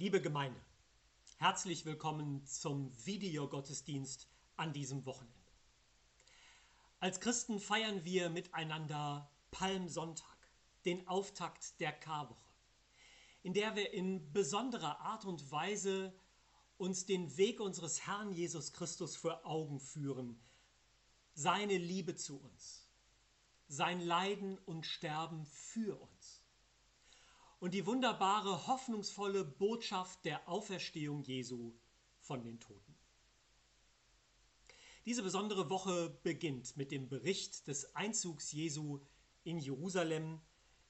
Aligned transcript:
Liebe 0.00 0.22
Gemeinde, 0.22 0.58
herzlich 1.36 1.84
willkommen 1.84 2.42
zum 2.46 2.90
Videogottesdienst 3.04 4.30
an 4.56 4.72
diesem 4.72 5.04
Wochenende. 5.04 5.52
Als 7.00 7.20
Christen 7.20 7.60
feiern 7.60 8.02
wir 8.02 8.30
miteinander 8.30 9.30
Palmsonntag, 9.50 10.38
den 10.86 11.06
Auftakt 11.06 11.78
der 11.80 11.92
Karwoche, 11.92 12.50
in 13.42 13.52
der 13.52 13.76
wir 13.76 13.92
in 13.92 14.32
besonderer 14.32 15.00
Art 15.00 15.26
und 15.26 15.50
Weise 15.50 16.14
uns 16.78 17.04
den 17.04 17.36
Weg 17.36 17.60
unseres 17.60 18.06
Herrn 18.06 18.32
Jesus 18.32 18.72
Christus 18.72 19.16
vor 19.16 19.44
Augen 19.44 19.80
führen, 19.80 20.40
seine 21.34 21.76
Liebe 21.76 22.16
zu 22.16 22.40
uns, 22.40 22.88
sein 23.68 24.00
Leiden 24.00 24.56
und 24.60 24.86
Sterben 24.86 25.44
für 25.44 26.00
uns 26.00 26.39
und 27.60 27.74
die 27.74 27.86
wunderbare, 27.86 28.66
hoffnungsvolle 28.66 29.44
Botschaft 29.44 30.24
der 30.24 30.48
Auferstehung 30.48 31.22
Jesu 31.22 31.74
von 32.18 32.42
den 32.42 32.58
Toten. 32.58 32.96
Diese 35.04 35.22
besondere 35.22 35.70
Woche 35.70 36.18
beginnt 36.22 36.76
mit 36.76 36.90
dem 36.90 37.08
Bericht 37.08 37.68
des 37.68 37.94
Einzugs 37.94 38.52
Jesu 38.52 39.00
in 39.44 39.58
Jerusalem. 39.58 40.40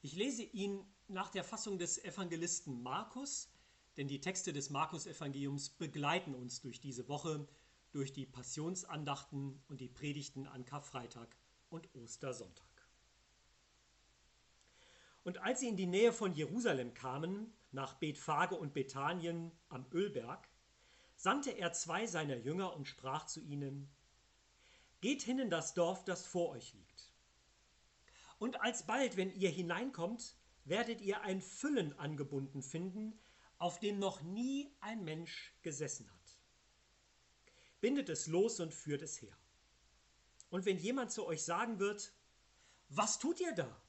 Ich 0.01 0.15
lese 0.15 0.43
ihn 0.43 0.85
nach 1.09 1.31
der 1.31 1.45
Fassung 1.45 1.79
des 1.79 2.03
Evangelisten 2.05 2.83
Markus, 2.83 3.51
denn 3.97 4.09
die 4.09 4.21
Texte 4.21 4.53
des 4.53 4.71
Markus-Evangeliums 4.71 5.71
begleiten 5.71 6.35
uns 6.35 6.61
durch 6.61 6.81
diese 6.81 7.09
Woche, 7.09 7.49
durch 7.93 8.13
die 8.13 8.27
Passionsandachten 8.27 9.61
und 9.69 9.81
die 9.81 9.89
Predigten 9.89 10.47
an 10.47 10.65
Karfreitag 10.65 11.37
und 11.69 11.93
Ostersonntag. 11.95 12.70
Und 15.25 15.39
als 15.39 15.61
sie 15.61 15.69
in 15.69 15.77
die 15.77 15.87
Nähe 15.87 16.13
von 16.13 16.35
Jerusalem 16.35 16.95
kamen, 16.95 17.53
nach 17.73 17.95
Bethphage 17.95 18.57
und 18.57 18.75
Bethanien 18.75 19.53
am 19.69 19.87
Ölberg, 19.93 20.49
sandte 21.17 21.51
er 21.51 21.73
zwei 21.73 22.07
seiner 22.07 22.37
Jünger 22.37 22.75
und 22.75 22.89
sprach 22.89 23.27
zu 23.27 23.41
ihnen: 23.41 23.91
Geht 25.01 25.23
hin 25.23 25.39
in 25.39 25.51
das 25.51 25.75
Dorf, 25.75 26.05
das 26.05 26.27
vor 26.27 26.51
euch 26.51 26.73
liegt. 26.75 27.13
Und 28.39 28.61
alsbald, 28.63 29.17
wenn 29.17 29.31
ihr 29.35 29.51
hineinkommt, 29.51 30.35
werdet 30.65 31.01
ihr 31.03 31.21
ein 31.23 31.43
Füllen 31.43 31.99
angebunden 31.99 32.63
finden, 32.63 33.19
auf 33.59 33.79
dem 33.79 33.99
noch 33.99 34.23
nie 34.23 34.75
ein 34.81 35.05
Mensch 35.05 35.55
gesessen 35.63 36.11
hat. 36.11 36.39
Bindet 37.81 38.09
es 38.09 38.27
los 38.27 38.61
und 38.61 38.73
führt 38.73 39.03
es 39.03 39.21
her. 39.21 39.37
Und 40.49 40.65
wenn 40.65 40.79
jemand 40.79 41.13
zu 41.13 41.27
euch 41.27 41.43
sagen 41.43 41.79
wird, 41.79 42.13
was 42.89 43.19
tut 43.19 43.41
ihr 43.41 43.53
da? 43.53 43.81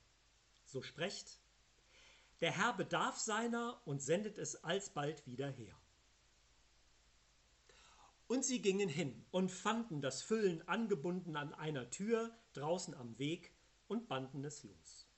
So 0.72 0.82
sprecht, 0.82 1.42
der 2.40 2.54
Herr 2.54 2.72
bedarf 2.72 3.18
seiner 3.18 3.82
und 3.86 4.02
sendet 4.02 4.38
es 4.38 4.64
alsbald 4.64 5.28
wieder 5.28 5.50
her. 5.50 5.78
Und 8.28 8.46
sie 8.46 8.62
gingen 8.62 8.88
hin 8.88 9.26
und 9.32 9.52
fanden 9.52 10.02
das 10.02 10.22
Füllen 10.22 10.66
angebunden 10.70 11.36
an 11.36 11.54
einer 11.54 11.90
Tür 11.90 12.34
draußen 12.54 12.94
am 12.94 13.20
Weg 13.20 13.52
und 13.90 14.08
banden 14.08 14.46
es 14.46 14.64
los. 14.64 15.10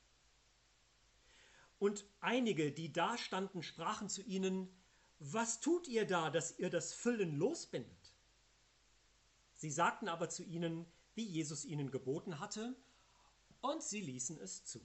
Und 1.78 2.04
einige, 2.20 2.72
die 2.72 2.92
da 2.92 3.16
standen, 3.20 3.62
sprachen 3.62 4.10
zu 4.10 4.24
ihnen, 4.24 4.76
was 5.20 5.60
tut 5.60 5.88
ihr 5.88 6.08
da, 6.08 6.32
dass 6.32 6.58
ihr 6.58 6.72
das 6.72 6.96
Füllen 6.96 7.38
losbindet? 7.38 8.16
Sie 9.54 9.70
sagten 9.70 10.08
aber 10.08 10.30
zu 10.30 10.44
ihnen, 10.44 10.88
wie 11.14 11.28
Jesus 11.28 11.64
ihnen 11.64 11.92
geboten 11.92 12.40
hatte, 12.40 12.76
und 13.62 13.84
sie 13.84 14.02
ließen 14.02 14.40
es 14.40 14.66
zu. 14.66 14.84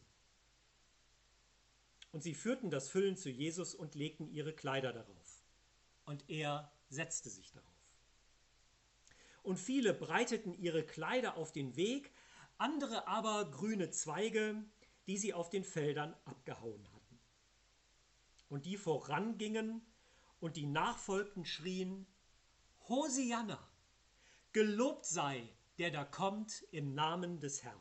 Und 2.12 2.22
sie 2.22 2.34
führten 2.34 2.70
das 2.70 2.88
Füllen 2.88 3.16
zu 3.16 3.28
Jesus 3.28 3.74
und 3.74 3.94
legten 3.94 4.28
ihre 4.28 4.54
Kleider 4.54 4.92
darauf. 4.92 5.44
Und 6.04 6.28
er 6.28 6.72
setzte 6.88 7.28
sich 7.28 7.52
darauf. 7.52 7.68
Und 9.42 9.58
viele 9.58 9.94
breiteten 9.94 10.54
ihre 10.54 10.84
Kleider 10.84 11.36
auf 11.36 11.52
den 11.52 11.76
Weg, 11.76 12.12
andere 12.56 13.06
aber 13.06 13.50
grüne 13.50 13.90
Zweige, 13.90 14.64
die 15.06 15.16
sie 15.16 15.32
auf 15.32 15.48
den 15.48 15.64
Feldern 15.64 16.14
abgehauen 16.24 16.86
hatten. 16.92 17.18
Und 18.48 18.66
die 18.66 18.76
vorangingen 18.76 19.82
und 20.40 20.56
die 20.56 20.66
nachfolgten 20.66 21.44
schrien, 21.44 22.06
Hosianna, 22.88 23.58
gelobt 24.52 25.06
sei, 25.06 25.48
der 25.78 25.90
da 25.90 26.04
kommt 26.04 26.66
im 26.70 26.94
Namen 26.94 27.40
des 27.40 27.62
Herrn. 27.62 27.80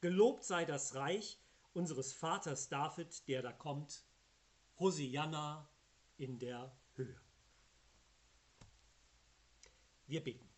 Gelobt 0.00 0.44
sei 0.44 0.64
das 0.64 0.94
Reich, 0.94 1.38
unseres 1.74 2.12
Vaters 2.12 2.68
David, 2.68 3.26
der 3.28 3.42
da 3.42 3.52
kommt, 3.52 4.04
Hosianna 4.78 5.68
in 6.16 6.38
der 6.38 6.76
Höhe. 6.94 7.20
Wir 10.06 10.22
beten. 10.22 10.48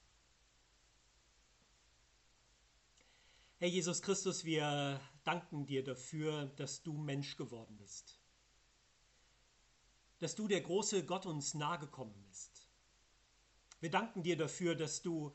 Herr 3.59 3.69
Jesus 3.69 4.03
Christus, 4.03 4.45
wir 4.45 5.01
danken 5.25 5.67
dir 5.67 5.83
dafür, 5.83 6.47
dass 6.57 6.83
du 6.83 6.93
Mensch 6.93 7.37
geworden 7.37 7.77
bist. 7.79 8.21
Dass 10.19 10.35
du 10.35 10.47
der 10.47 10.61
große 10.61 11.05
Gott 11.05 11.27
uns 11.27 11.55
nahegekommen 11.55 12.23
bist. 12.25 12.69
Wir 13.81 13.91
danken 13.91 14.23
dir 14.23 14.37
dafür, 14.37 14.75
dass 14.75 15.01
du 15.01 15.35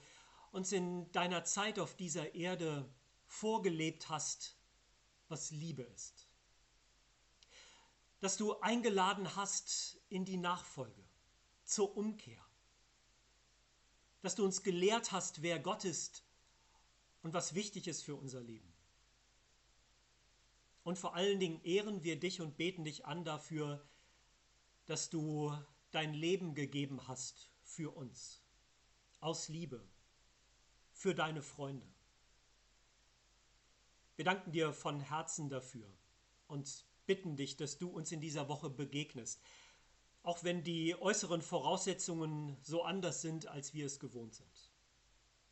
uns 0.52 0.72
in 0.72 1.12
deiner 1.12 1.44
Zeit 1.46 1.80
auf 1.80 1.96
dieser 1.96 2.36
Erde 2.36 2.94
vorgelebt 3.26 4.10
hast 4.10 4.61
was 5.32 5.52
Liebe 5.52 5.84
ist. 5.84 6.28
Dass 8.20 8.38
du 8.38 8.60
eingeladen 8.60 9.36
hast 9.36 9.98
in 10.10 10.26
die 10.26 10.38
Nachfolge, 10.38 11.04
zur 11.64 11.98
Umkehr. 11.98 12.46
Dass 14.22 14.36
du 14.36 14.46
uns 14.46 14.62
gelehrt 14.62 15.12
hast, 15.12 15.42
wer 15.42 15.58
Gott 15.58 15.86
ist 15.86 16.24
und 17.24 17.34
was 17.34 17.56
wichtig 17.56 17.88
ist 17.88 18.04
für 18.04 18.16
unser 18.16 18.42
Leben. 18.42 18.72
Und 20.84 21.00
vor 21.00 21.16
allen 21.16 21.40
Dingen 21.40 21.64
ehren 21.64 22.04
wir 22.04 22.20
dich 22.20 22.42
und 22.42 22.58
beten 22.58 22.84
dich 22.84 23.06
an 23.06 23.24
dafür, 23.24 23.88
dass 24.86 25.10
du 25.10 25.56
dein 25.92 26.14
Leben 26.14 26.56
gegeben 26.56 27.08
hast 27.08 27.50
für 27.64 27.96
uns, 27.96 28.42
aus 29.20 29.48
Liebe, 29.48 29.88
für 30.92 31.14
deine 31.14 31.42
Freunde. 31.42 31.88
Wir 34.22 34.26
danken 34.26 34.52
dir 34.52 34.72
von 34.72 35.00
Herzen 35.00 35.50
dafür 35.50 35.92
und 36.46 36.86
bitten 37.08 37.38
dich, 37.38 37.58
dass 37.58 37.80
du 37.80 37.90
uns 37.90 38.12
in 38.12 38.22
dieser 38.22 38.50
Woche 38.50 38.70
begegnest, 38.70 39.42
auch 40.22 40.44
wenn 40.44 40.64
die 40.64 40.96
äußeren 40.96 41.42
Voraussetzungen 41.42 42.56
so 42.62 42.84
anders 42.84 43.24
sind, 43.24 43.48
als 43.48 43.74
wir 43.74 43.88
es 43.88 44.00
gewohnt 44.00 44.36
sind. 44.36 44.72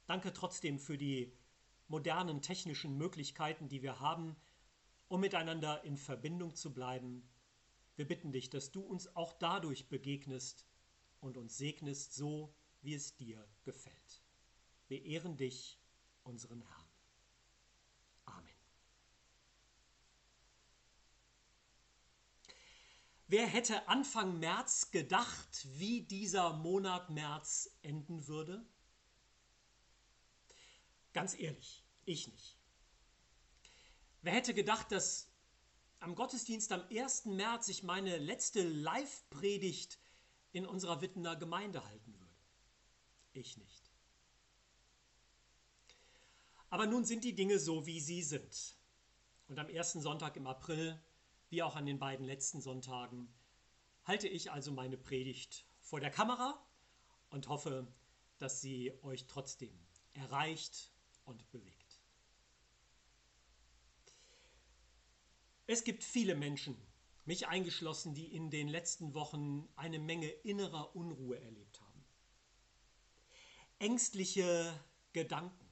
Danke 0.06 0.34
trotzdem 0.34 0.78
für 0.78 1.00
die 1.00 1.36
modernen 1.88 2.44
technischen 2.44 2.96
Möglichkeiten, 2.96 3.70
die 3.70 3.82
wir 3.82 4.02
haben, 4.02 4.36
um 5.08 5.20
miteinander 5.20 5.84
in 5.84 5.98
Verbindung 5.98 6.54
zu 6.54 6.72
bleiben. 6.72 7.28
Wir 7.96 8.08
bitten 8.08 8.32
dich, 8.32 8.52
dass 8.52 8.72
du 8.72 8.82
uns 8.82 9.16
auch 9.16 9.34
dadurch 9.34 9.90
begegnest 9.90 10.68
und 11.22 11.38
uns 11.38 11.58
segnest, 11.58 12.14
so 12.14 12.54
wie 12.84 12.94
es 12.94 13.16
dir 13.16 13.44
gefällt. 13.64 14.22
Wir 14.90 15.04
ehren 15.06 15.38
dich, 15.38 15.80
unseren 16.22 16.62
Herrn. 16.62 16.79
Wer 23.30 23.46
hätte 23.46 23.88
Anfang 23.88 24.40
März 24.40 24.90
gedacht, 24.90 25.68
wie 25.74 26.02
dieser 26.02 26.52
Monat 26.52 27.12
März 27.12 27.70
enden 27.84 28.26
würde? 28.26 28.66
Ganz 31.14 31.38
ehrlich, 31.38 31.84
ich 32.06 32.28
nicht. 32.28 32.58
Wer 34.24 34.34
hätte 34.34 34.56
gedacht, 34.56 34.92
dass 34.92 35.30
am 36.00 36.16
Gottesdienst 36.16 36.72
am 36.72 36.82
1. 36.90 37.26
März 37.26 37.68
ich 37.68 37.84
meine 37.84 38.18
letzte 38.18 38.68
Live-Predigt 38.68 40.00
in 40.52 40.66
unserer 40.66 41.02
Wittener 41.02 41.36
Gemeinde 41.36 41.86
halten 41.86 42.20
würde? 42.20 42.34
Ich 43.34 43.58
nicht. 43.58 43.92
Aber 46.72 46.88
nun 46.88 47.06
sind 47.06 47.24
die 47.24 47.36
Dinge 47.36 47.60
so, 47.60 47.86
wie 47.86 48.00
sie 48.00 48.24
sind. 48.24 48.76
Und 49.48 49.60
am 49.60 49.70
ersten 49.70 50.02
Sonntag 50.02 50.36
im 50.36 50.48
April 50.48 51.00
wie 51.50 51.64
auch 51.64 51.76
an 51.76 51.86
den 51.86 52.00
beiden 52.00 52.26
letzten 52.26 52.62
Sonntagen, 52.62 53.34
halte 54.04 54.28
ich 54.28 54.52
also 54.52 54.72
meine 54.72 54.98
Predigt 54.98 55.66
vor 55.82 56.00
der 56.00 56.12
Kamera 56.12 56.64
und 57.30 57.48
hoffe, 57.48 57.88
dass 58.38 58.62
sie 58.62 58.94
euch 59.04 59.28
trotzdem 59.28 59.78
erreicht 60.14 60.92
und 61.26 61.50
bewegt. 61.52 62.00
Es 65.68 65.84
gibt 65.84 66.04
viele 66.04 66.36
Menschen, 66.36 66.76
mich 67.26 67.48
eingeschlossen, 67.48 68.16
die 68.16 68.36
in 68.36 68.50
den 68.50 68.68
letzten 68.68 69.14
Wochen 69.14 69.70
eine 69.76 70.00
Menge 70.00 70.28
innerer 70.28 70.96
Unruhe 70.96 71.40
erlebt 71.40 71.80
haben. 71.80 72.06
Ängstliche 73.78 74.74
Gedanken, 75.14 75.70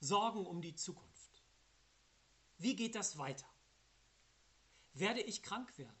Sorgen 0.00 0.44
um 0.44 0.60
die 0.60 0.74
Zukunft. 0.74 1.42
Wie 2.58 2.76
geht 2.76 2.94
das 2.94 3.16
weiter? 3.16 3.46
Werde 4.96 5.20
ich 5.20 5.42
krank 5.42 5.76
werden? 5.78 5.94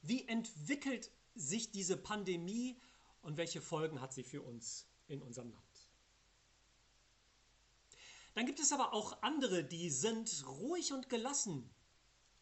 Wie 0.00 0.26
entwickelt 0.26 1.10
sich 1.34 1.70
diese 1.70 1.96
Pandemie 1.96 2.80
und 3.20 3.36
welche 3.36 3.60
Folgen 3.60 4.00
hat 4.00 4.14
sie 4.14 4.24
für 4.24 4.40
uns 4.40 4.86
in 5.06 5.20
unserem 5.20 5.50
Land? 5.50 5.62
Dann 8.34 8.46
gibt 8.46 8.58
es 8.60 8.72
aber 8.72 8.92
auch 8.94 9.22
andere, 9.22 9.64
die 9.64 9.90
sind 9.90 10.44
ruhig 10.46 10.92
und 10.92 11.08
gelassen, 11.08 11.70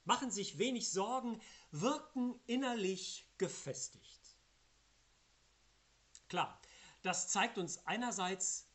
machen 0.05 0.31
sich 0.31 0.59
wenig 0.59 0.91
Sorgen, 0.91 1.41
wirken 1.71 2.39
innerlich 2.47 3.27
gefestigt. 3.39 4.37
Klar, 6.29 6.61
das 7.03 7.29
zeigt 7.29 7.59
uns 7.59 7.85
einerseits, 7.87 8.69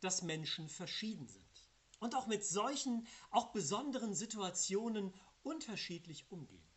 dass 0.00 0.22
Menschen 0.22 0.68
verschieden 0.68 1.26
sind 1.26 1.68
und 1.98 2.14
auch 2.14 2.26
mit 2.26 2.44
solchen, 2.44 3.06
auch 3.30 3.52
besonderen 3.52 4.14
Situationen 4.14 5.12
unterschiedlich 5.42 6.30
umgehen. 6.30 6.70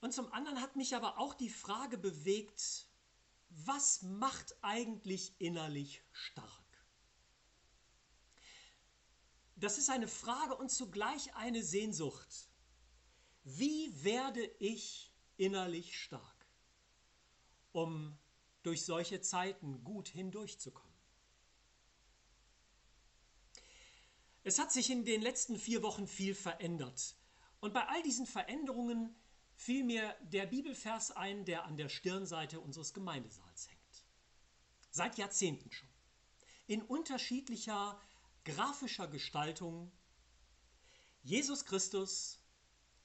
Und 0.00 0.14
zum 0.14 0.32
anderen 0.32 0.60
hat 0.60 0.76
mich 0.76 0.96
aber 0.96 1.18
auch 1.18 1.34
die 1.34 1.50
Frage 1.50 1.98
bewegt, 1.98 2.86
was 3.50 4.02
macht 4.02 4.56
eigentlich 4.62 5.34
innerlich 5.38 6.02
stark? 6.12 6.60
Das 9.56 9.76
ist 9.76 9.90
eine 9.90 10.08
Frage 10.08 10.56
und 10.56 10.70
zugleich 10.70 11.34
eine 11.34 11.62
Sehnsucht. 11.62 12.48
Wie 13.44 13.92
werde 14.02 14.42
ich 14.58 15.12
innerlich 15.36 15.98
stark, 15.98 16.46
um 17.72 18.18
durch 18.62 18.86
solche 18.86 19.20
Zeiten 19.20 19.84
gut 19.84 20.08
hindurchzukommen? 20.08 20.89
Es 24.42 24.58
hat 24.58 24.72
sich 24.72 24.90
in 24.90 25.04
den 25.04 25.20
letzten 25.20 25.58
vier 25.58 25.82
Wochen 25.82 26.06
viel 26.06 26.34
verändert. 26.34 27.16
Und 27.60 27.74
bei 27.74 27.86
all 27.86 28.02
diesen 28.02 28.26
Veränderungen 28.26 29.14
fiel 29.54 29.84
mir 29.84 30.16
der 30.22 30.46
Bibelvers 30.46 31.10
ein, 31.10 31.44
der 31.44 31.64
an 31.64 31.76
der 31.76 31.90
Stirnseite 31.90 32.60
unseres 32.60 32.94
Gemeindesaals 32.94 33.68
hängt. 33.68 34.04
Seit 34.90 35.18
Jahrzehnten 35.18 35.70
schon. 35.70 35.88
In 36.66 36.82
unterschiedlicher 36.82 38.00
grafischer 38.44 39.06
Gestaltung. 39.08 39.92
Jesus 41.22 41.66
Christus 41.66 42.42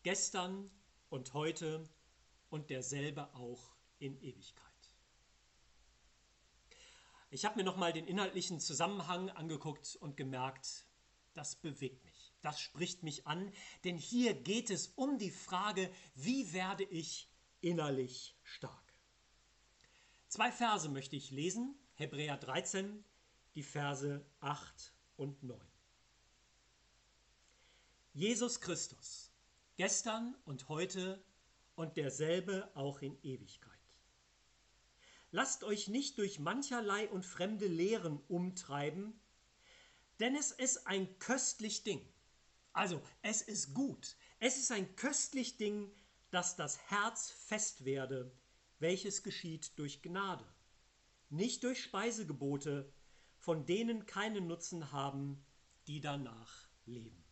gestern 0.03 0.71
und 1.09 1.33
heute 1.33 1.89
und 2.49 2.69
derselbe 2.69 3.33
auch 3.35 3.75
in 3.99 4.17
Ewigkeit. 4.21 4.63
Ich 7.29 7.43
habe 7.43 7.57
mir 7.57 7.65
nochmal 7.65 7.91
den 7.91 8.07
inhaltlichen 8.07 8.61
Zusammenhang 8.61 9.29
angeguckt 9.31 9.97
und 9.97 10.15
gemerkt, 10.15 10.85
das 11.35 11.55
bewegt 11.55 12.03
mich, 12.05 12.33
das 12.41 12.59
spricht 12.59 13.03
mich 13.03 13.27
an, 13.27 13.51
denn 13.83 13.97
hier 13.97 14.33
geht 14.33 14.69
es 14.69 14.87
um 14.87 15.17
die 15.17 15.31
Frage, 15.31 15.91
wie 16.15 16.53
werde 16.53 16.83
ich 16.83 17.29
innerlich 17.61 18.35
stark. 18.43 18.93
Zwei 20.27 20.51
Verse 20.51 20.89
möchte 20.89 21.15
ich 21.15 21.31
lesen, 21.31 21.75
Hebräer 21.93 22.37
13, 22.37 23.03
die 23.53 23.63
Verse 23.63 24.25
8 24.39 24.93
und 25.17 25.43
9. 25.43 25.59
Jesus 28.13 28.61
Christus, 28.61 29.31
gestern 29.75 30.35
und 30.45 30.69
heute 30.69 31.23
und 31.75 31.97
derselbe 31.97 32.69
auch 32.75 33.01
in 33.01 33.17
Ewigkeit. 33.23 33.73
Lasst 35.31 35.65
euch 35.65 35.89
nicht 35.89 36.17
durch 36.17 36.39
mancherlei 36.39 37.09
und 37.09 37.25
fremde 37.25 37.67
Lehren 37.67 38.21
umtreiben, 38.29 39.19
denn 40.19 40.35
es 40.35 40.51
ist 40.51 40.87
ein 40.87 41.19
köstlich 41.19 41.83
Ding. 41.83 42.07
Also, 42.73 43.01
es 43.21 43.41
ist 43.41 43.73
gut. 43.73 44.15
Es 44.39 44.57
ist 44.57 44.71
ein 44.71 44.95
köstlich 44.95 45.57
Ding, 45.57 45.91
dass 46.31 46.55
das 46.55 46.77
Herz 46.89 47.31
fest 47.31 47.85
werde, 47.85 48.31
welches 48.79 49.23
geschieht 49.23 49.77
durch 49.77 50.01
Gnade, 50.01 50.45
nicht 51.29 51.63
durch 51.63 51.81
Speisegebote, 51.81 52.91
von 53.37 53.65
denen 53.65 54.05
keinen 54.05 54.47
Nutzen 54.47 54.91
haben, 54.91 55.45
die 55.87 56.01
danach 56.01 56.67
leben. 56.85 57.23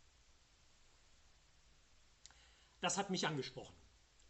Das 2.80 2.98
hat 2.98 3.10
mich 3.10 3.28
angesprochen 3.28 3.76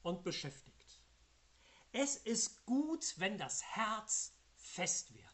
und 0.01 0.23
beschäftigt. 0.23 1.01
Es 1.91 2.15
ist 2.15 2.65
gut, 2.65 3.13
wenn 3.17 3.37
das 3.37 3.63
Herz 3.63 4.35
fest 4.55 5.13
werde. 5.13 5.32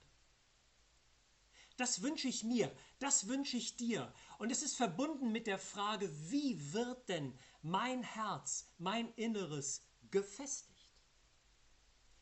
Das 1.79 2.01
wünsche 2.01 2.27
ich 2.27 2.43
mir, 2.43 2.75
das 2.99 3.29
wünsche 3.29 3.55
ich 3.55 3.77
dir. 3.77 4.13
Und 4.37 4.51
es 4.51 4.63
ist 4.63 4.75
verbunden 4.75 5.31
mit 5.31 5.47
der 5.47 5.57
Frage, 5.57 6.11
wie 6.29 6.73
wird 6.73 7.07
denn 7.07 7.39
mein 7.61 8.03
Herz, 8.03 8.67
mein 8.77 9.13
Inneres 9.13 9.81
gefestigt? 10.11 10.91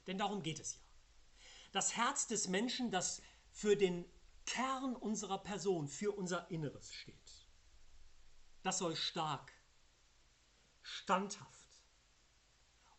Denn 0.06 0.20
darum 0.20 0.44
geht 0.44 0.60
es 0.60 0.76
ja. 0.76 0.82
Das 1.72 1.96
Herz 1.96 2.28
des 2.28 2.48
Menschen, 2.48 2.92
das 2.92 3.24
für 3.50 3.76
den 3.76 4.06
Kern 4.46 4.96
unserer 4.96 5.40
Person, 5.40 5.88
für 5.88 6.12
unser 6.12 6.52
Inneres 6.52 6.94
steht. 6.94 7.48
Das 8.62 8.78
soll 8.78 8.96
stark, 8.96 9.52
standhaft 10.84 11.82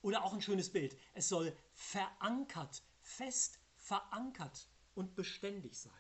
oder 0.02 0.24
auch 0.24 0.32
ein 0.32 0.42
schönes 0.42 0.72
Bild. 0.72 0.98
Es 1.14 1.28
soll 1.28 1.56
verankert, 1.72 2.82
fest 3.00 3.60
verankert 3.76 4.68
und 4.96 5.14
beständig 5.14 5.78
sein. 5.78 5.97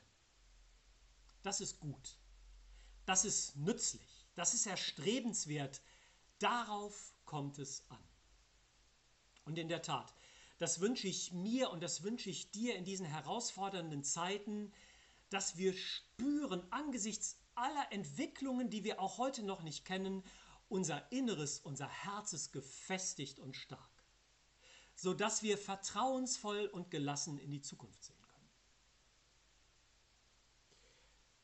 Das 1.48 1.62
ist 1.62 1.80
gut. 1.80 2.18
Das 3.06 3.24
ist 3.24 3.56
nützlich. 3.56 4.26
Das 4.34 4.52
ist 4.52 4.66
erstrebenswert. 4.66 5.80
Darauf 6.40 7.14
kommt 7.24 7.58
es 7.58 7.88
an. 7.88 8.04
Und 9.46 9.56
in 9.56 9.68
der 9.68 9.80
Tat, 9.80 10.12
das 10.58 10.80
wünsche 10.80 11.08
ich 11.08 11.32
mir 11.32 11.70
und 11.70 11.82
das 11.82 12.02
wünsche 12.02 12.28
ich 12.28 12.50
dir 12.50 12.76
in 12.76 12.84
diesen 12.84 13.06
herausfordernden 13.06 14.04
Zeiten, 14.04 14.74
dass 15.30 15.56
wir 15.56 15.72
spüren 15.72 16.70
angesichts 16.70 17.38
aller 17.54 17.92
Entwicklungen, 17.92 18.68
die 18.68 18.84
wir 18.84 19.00
auch 19.00 19.16
heute 19.16 19.42
noch 19.42 19.62
nicht 19.62 19.86
kennen, 19.86 20.22
unser 20.68 21.10
Inneres, 21.10 21.60
unser 21.60 21.88
Herz 21.88 22.34
ist 22.34 22.52
gefestigt 22.52 23.40
und 23.40 23.56
stark, 23.56 24.04
sodass 24.94 25.42
wir 25.42 25.56
vertrauensvoll 25.56 26.66
und 26.66 26.90
gelassen 26.90 27.38
in 27.38 27.50
die 27.50 27.62
Zukunft 27.62 28.04
sehen. 28.04 28.17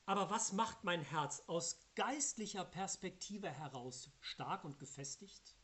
Aber 0.07 0.31
was 0.31 0.53
macht 0.53 0.85
mein 0.85 1.01
Herz 1.01 1.43
aus 1.47 1.79
geistlicher 1.95 2.65
Perspektive 2.65 3.49
heraus 3.49 4.11
stark 4.21 4.65
und 4.65 4.79
gefestigt? 4.79 5.57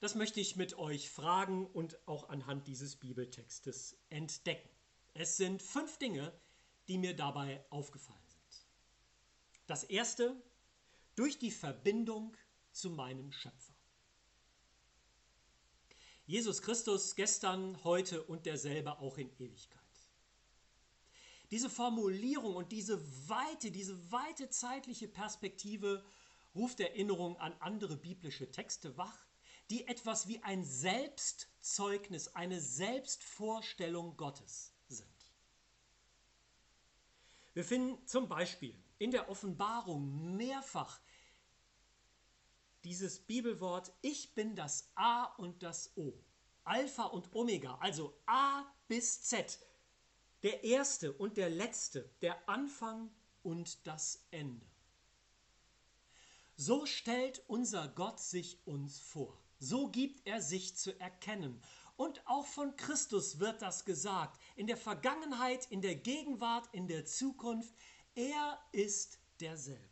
Das 0.00 0.14
möchte 0.14 0.40
ich 0.40 0.56
mit 0.56 0.78
euch 0.78 1.10
fragen 1.10 1.66
und 1.66 1.98
auch 2.06 2.28
anhand 2.28 2.66
dieses 2.66 2.96
Bibeltextes 2.96 3.96
entdecken. 4.08 4.68
Es 5.14 5.36
sind 5.36 5.62
fünf 5.62 5.98
Dinge, 5.98 6.32
die 6.88 6.98
mir 6.98 7.14
dabei 7.14 7.64
aufgefallen 7.70 8.18
sind. 8.26 8.66
Das 9.66 9.84
erste, 9.84 10.42
durch 11.16 11.38
die 11.38 11.50
Verbindung 11.50 12.36
zu 12.72 12.90
meinem 12.90 13.30
Schöpfer. 13.32 13.74
Jesus 16.26 16.62
Christus 16.62 17.16
gestern, 17.16 17.82
heute 17.84 18.22
und 18.22 18.46
derselbe 18.46 18.98
auch 19.00 19.18
in 19.18 19.30
Ewigkeit. 19.38 19.79
Diese 21.50 21.68
Formulierung 21.68 22.54
und 22.54 22.70
diese 22.70 23.00
weite, 23.28 23.70
diese 23.70 24.12
weite 24.12 24.48
zeitliche 24.50 25.08
Perspektive 25.08 26.04
ruft 26.54 26.80
Erinnerung 26.80 27.36
an 27.38 27.54
andere 27.60 27.96
biblische 27.96 28.50
Texte 28.50 28.96
wach, 28.96 29.18
die 29.68 29.86
etwas 29.86 30.28
wie 30.28 30.42
ein 30.42 30.64
Selbstzeugnis, 30.64 32.28
eine 32.28 32.60
Selbstvorstellung 32.60 34.16
Gottes 34.16 34.72
sind. 34.88 35.08
Wir 37.52 37.64
finden 37.64 38.06
zum 38.06 38.28
Beispiel 38.28 38.74
in 38.98 39.10
der 39.10 39.28
Offenbarung 39.28 40.36
mehrfach 40.36 41.00
dieses 42.84 43.20
Bibelwort, 43.20 43.92
ich 44.02 44.34
bin 44.34 44.54
das 44.54 44.90
A 44.94 45.24
und 45.24 45.62
das 45.62 45.96
O, 45.96 46.12
Alpha 46.64 47.04
und 47.04 47.34
Omega, 47.34 47.76
also 47.80 48.16
A 48.26 48.64
bis 48.88 49.22
Z, 49.22 49.58
der 50.42 50.64
Erste 50.64 51.12
und 51.12 51.36
der 51.36 51.50
Letzte, 51.50 52.10
der 52.22 52.48
Anfang 52.48 53.10
und 53.42 53.86
das 53.86 54.24
Ende. 54.30 54.66
So 56.56 56.86
stellt 56.86 57.42
unser 57.46 57.88
Gott 57.88 58.20
sich 58.20 58.58
uns 58.66 59.00
vor. 59.00 59.38
So 59.58 59.88
gibt 59.88 60.26
er 60.26 60.40
sich 60.40 60.76
zu 60.76 60.98
erkennen. 61.00 61.60
Und 61.96 62.26
auch 62.26 62.46
von 62.46 62.76
Christus 62.76 63.38
wird 63.40 63.60
das 63.60 63.84
gesagt. 63.84 64.40
In 64.56 64.66
der 64.66 64.76
Vergangenheit, 64.76 65.70
in 65.70 65.82
der 65.82 65.96
Gegenwart, 65.96 66.68
in 66.72 66.86
der 66.86 67.04
Zukunft. 67.04 67.74
Er 68.14 68.58
ist 68.72 69.18
derselbe. 69.38 69.88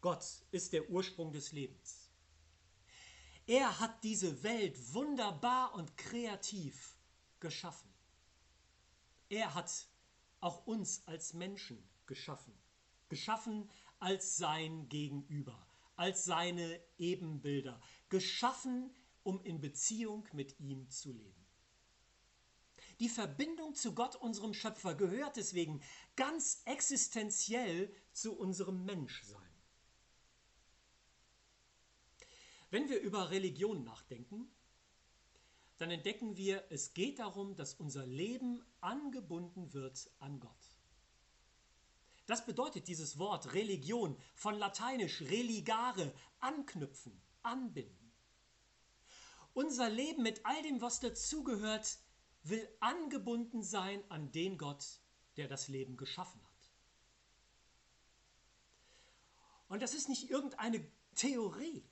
Gott 0.00 0.24
ist 0.50 0.72
der 0.72 0.88
Ursprung 0.88 1.32
des 1.32 1.52
Lebens. 1.52 2.10
Er 3.46 3.80
hat 3.80 4.02
diese 4.02 4.42
Welt 4.42 4.94
wunderbar 4.94 5.74
und 5.74 5.96
kreativ 5.96 6.96
geschaffen. 7.38 7.89
Er 9.30 9.54
hat 9.54 9.88
auch 10.40 10.66
uns 10.66 11.06
als 11.06 11.32
Menschen 11.32 11.88
geschaffen. 12.06 12.52
Geschaffen 13.08 13.70
als 14.00 14.36
sein 14.36 14.88
Gegenüber, 14.88 15.66
als 15.96 16.24
seine 16.24 16.80
Ebenbilder, 16.98 17.80
geschaffen, 18.08 18.94
um 19.22 19.40
in 19.42 19.60
Beziehung 19.60 20.28
mit 20.32 20.58
ihm 20.58 20.88
zu 20.90 21.12
leben. 21.12 21.46
Die 22.98 23.08
Verbindung 23.08 23.74
zu 23.74 23.94
Gott, 23.94 24.16
unserem 24.16 24.52
Schöpfer, 24.52 24.94
gehört 24.94 25.36
deswegen 25.36 25.80
ganz 26.16 26.62
existenziell 26.64 27.94
zu 28.12 28.36
unserem 28.36 28.84
Menschsein. 28.84 29.40
Wenn 32.70 32.88
wir 32.88 33.00
über 33.00 33.30
Religion 33.30 33.84
nachdenken, 33.84 34.50
dann 35.80 35.90
entdecken 35.90 36.36
wir, 36.36 36.62
es 36.68 36.92
geht 36.92 37.20
darum, 37.20 37.56
dass 37.56 37.72
unser 37.72 38.04
Leben 38.04 38.62
angebunden 38.82 39.72
wird 39.72 40.10
an 40.18 40.38
Gott. 40.38 40.76
Das 42.26 42.44
bedeutet 42.44 42.86
dieses 42.86 43.18
Wort 43.18 43.54
Religion 43.54 44.14
von 44.34 44.58
lateinisch 44.58 45.22
religare, 45.22 46.12
anknüpfen, 46.38 47.18
anbinden. 47.42 48.12
Unser 49.54 49.88
Leben 49.88 50.22
mit 50.22 50.44
all 50.44 50.62
dem, 50.62 50.82
was 50.82 51.00
dazugehört, 51.00 51.98
will 52.42 52.68
angebunden 52.80 53.62
sein 53.62 54.04
an 54.10 54.30
den 54.32 54.58
Gott, 54.58 54.84
der 55.38 55.48
das 55.48 55.68
Leben 55.68 55.96
geschaffen 55.96 56.42
hat. 56.44 56.74
Und 59.68 59.80
das 59.80 59.94
ist 59.94 60.10
nicht 60.10 60.28
irgendeine 60.28 60.86
Theorie. 61.14 61.88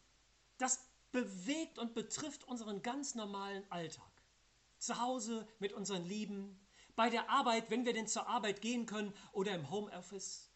Das 0.59 0.88
bewegt 1.13 1.79
und 1.79 1.95
betrifft 1.95 2.45
unseren 2.45 2.83
ganz 2.83 3.15
normalen 3.15 3.71
Alltag. 3.71 4.11
Zu 4.79 5.01
Hause 5.01 5.47
mit 5.59 5.73
unseren 5.73 6.05
Lieben, 6.05 6.61
bei 6.95 7.11
der 7.11 7.31
Arbeit, 7.31 7.71
wenn 7.71 7.85
wir 7.85 7.93
denn 7.93 8.07
zur 8.07 8.27
Arbeit 8.29 8.61
gehen 8.61 8.87
können 8.87 9.15
oder 9.33 9.55
im 9.55 9.71
Homeoffice. 9.71 10.51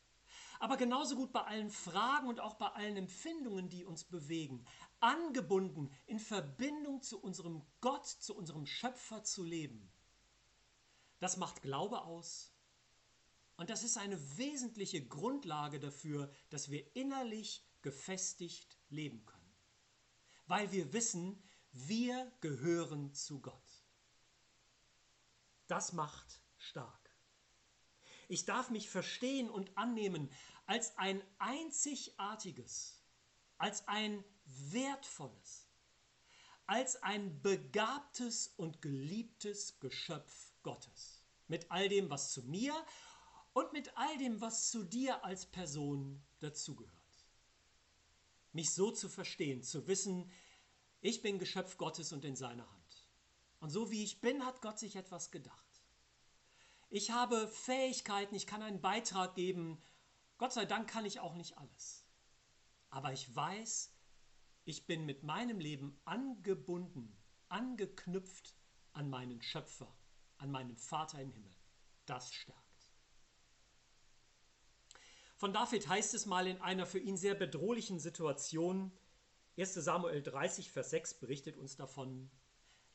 Aber 0.59 0.76
genauso 0.76 1.16
gut 1.16 1.32
bei 1.32 1.42
allen 1.42 1.71
Fragen 1.71 2.28
und 2.28 2.40
auch 2.40 2.54
bei 2.54 2.68
allen 2.68 2.97
Empfindungen, 2.97 3.68
die 3.68 3.85
uns 3.85 4.04
bewegen. 4.04 4.64
Angebunden, 5.00 5.90
in 6.06 6.21
Verbindung 6.21 7.02
zu 7.02 7.21
unserem 7.21 7.62
Gott, 7.80 8.06
zu 8.06 8.37
unserem 8.37 8.66
Schöpfer 8.66 9.25
zu 9.25 9.42
leben. 9.42 9.90
Das 11.18 11.37
macht 11.37 11.62
Glaube 11.62 12.02
aus. 12.02 12.52
Und 13.56 13.71
das 13.71 13.82
ist 13.82 13.97
eine 13.97 14.18
wesentliche 14.38 15.04
Grundlage 15.04 15.80
dafür, 15.80 16.30
dass 16.50 16.71
wir 16.71 16.97
innerlich 16.97 17.64
gefestigt 17.82 18.78
leben 18.88 19.25
können 19.26 19.41
weil 20.46 20.70
wir 20.72 20.92
wissen, 20.92 21.42
wir 21.72 22.30
gehören 22.40 23.14
zu 23.14 23.40
Gott. 23.40 23.84
Das 25.66 25.92
macht 25.92 26.40
stark. 26.58 27.11
Ich 28.28 28.44
darf 28.44 28.70
mich 28.70 28.90
verstehen 28.90 29.50
und 29.50 29.76
annehmen 29.76 30.30
als 30.66 30.96
ein 30.96 31.22
einzigartiges, 31.38 33.02
als 33.58 33.87
ein 33.88 34.25
wertvolles, 34.44 35.66
als 36.66 37.02
ein 37.02 37.40
begabtes 37.42 38.49
und 38.56 38.82
geliebtes 38.82 39.80
Geschöpf 39.80 40.52
Gottes. 40.62 41.22
Mit 41.49 41.70
all 41.70 41.88
dem, 41.88 42.11
was 42.11 42.32
zu 42.32 42.42
mir 42.42 42.75
und 43.52 43.72
mit 43.72 43.96
all 43.96 44.16
dem, 44.18 44.40
was 44.40 44.70
zu 44.70 44.84
dir 44.84 45.25
als 45.25 45.46
Person 45.46 46.22
dazugehört 46.40 47.01
mich 48.52 48.73
so 48.73 48.90
zu 48.90 49.09
verstehen, 49.09 49.62
zu 49.62 49.87
wissen, 49.87 50.30
ich 51.00 51.23
bin 51.23 51.38
Geschöpf 51.38 51.76
Gottes 51.78 52.12
und 52.12 52.25
in 52.25 52.37
seiner 52.37 52.71
Hand. 52.71 53.09
Und 53.61 53.71
so 53.71 53.90
wie 53.90 54.04
ich 54.04 54.21
bin, 54.21 54.44
hat 54.44 54.61
Gott 54.61 54.78
sich 54.78 54.97
etwas 54.97 55.30
gedacht. 55.30 55.82
Ich 56.90 57.11
habe 57.11 57.49
Fähigkeiten, 57.49 58.35
ich 58.35 58.47
kann 58.47 58.62
einen 58.62 58.80
Beitrag 58.80 59.35
geben. 59.35 59.82
Gott 60.37 60.52
sei 60.52 60.66
Dank 60.66 60.88
kann 60.88 61.04
ich 61.04 61.21
auch 61.21 61.35
nicht 61.35 61.56
alles. 61.59 62.04
Aber 62.90 63.12
ich 63.12 63.35
weiß, 63.35 63.92
ich 64.64 64.87
bin 64.87 65.06
mit 65.06 65.23
meinem 65.23 65.59
Leben 65.59 65.99
angebunden, 66.04 67.16
angeknüpft 67.49 68.54
an 68.92 69.09
meinen 69.09 69.40
Schöpfer, 69.42 69.92
an 70.38 70.50
meinen 70.50 70.76
Vater 70.76 71.21
im 71.21 71.32
Himmel. 71.32 71.54
Das 72.04 72.32
stärkt. 72.32 72.62
Von 75.42 75.52
David 75.52 75.88
heißt 75.88 76.14
es 76.14 76.25
mal 76.25 76.46
in 76.46 76.61
einer 76.61 76.87
für 76.87 77.00
ihn 77.00 77.16
sehr 77.16 77.34
bedrohlichen 77.34 77.99
Situation, 77.99 78.92
1 79.58 79.75
Samuel 79.75 80.22
30, 80.22 80.70
Vers 80.70 80.90
6 80.90 81.14
berichtet 81.14 81.56
uns 81.56 81.75
davon, 81.75 82.30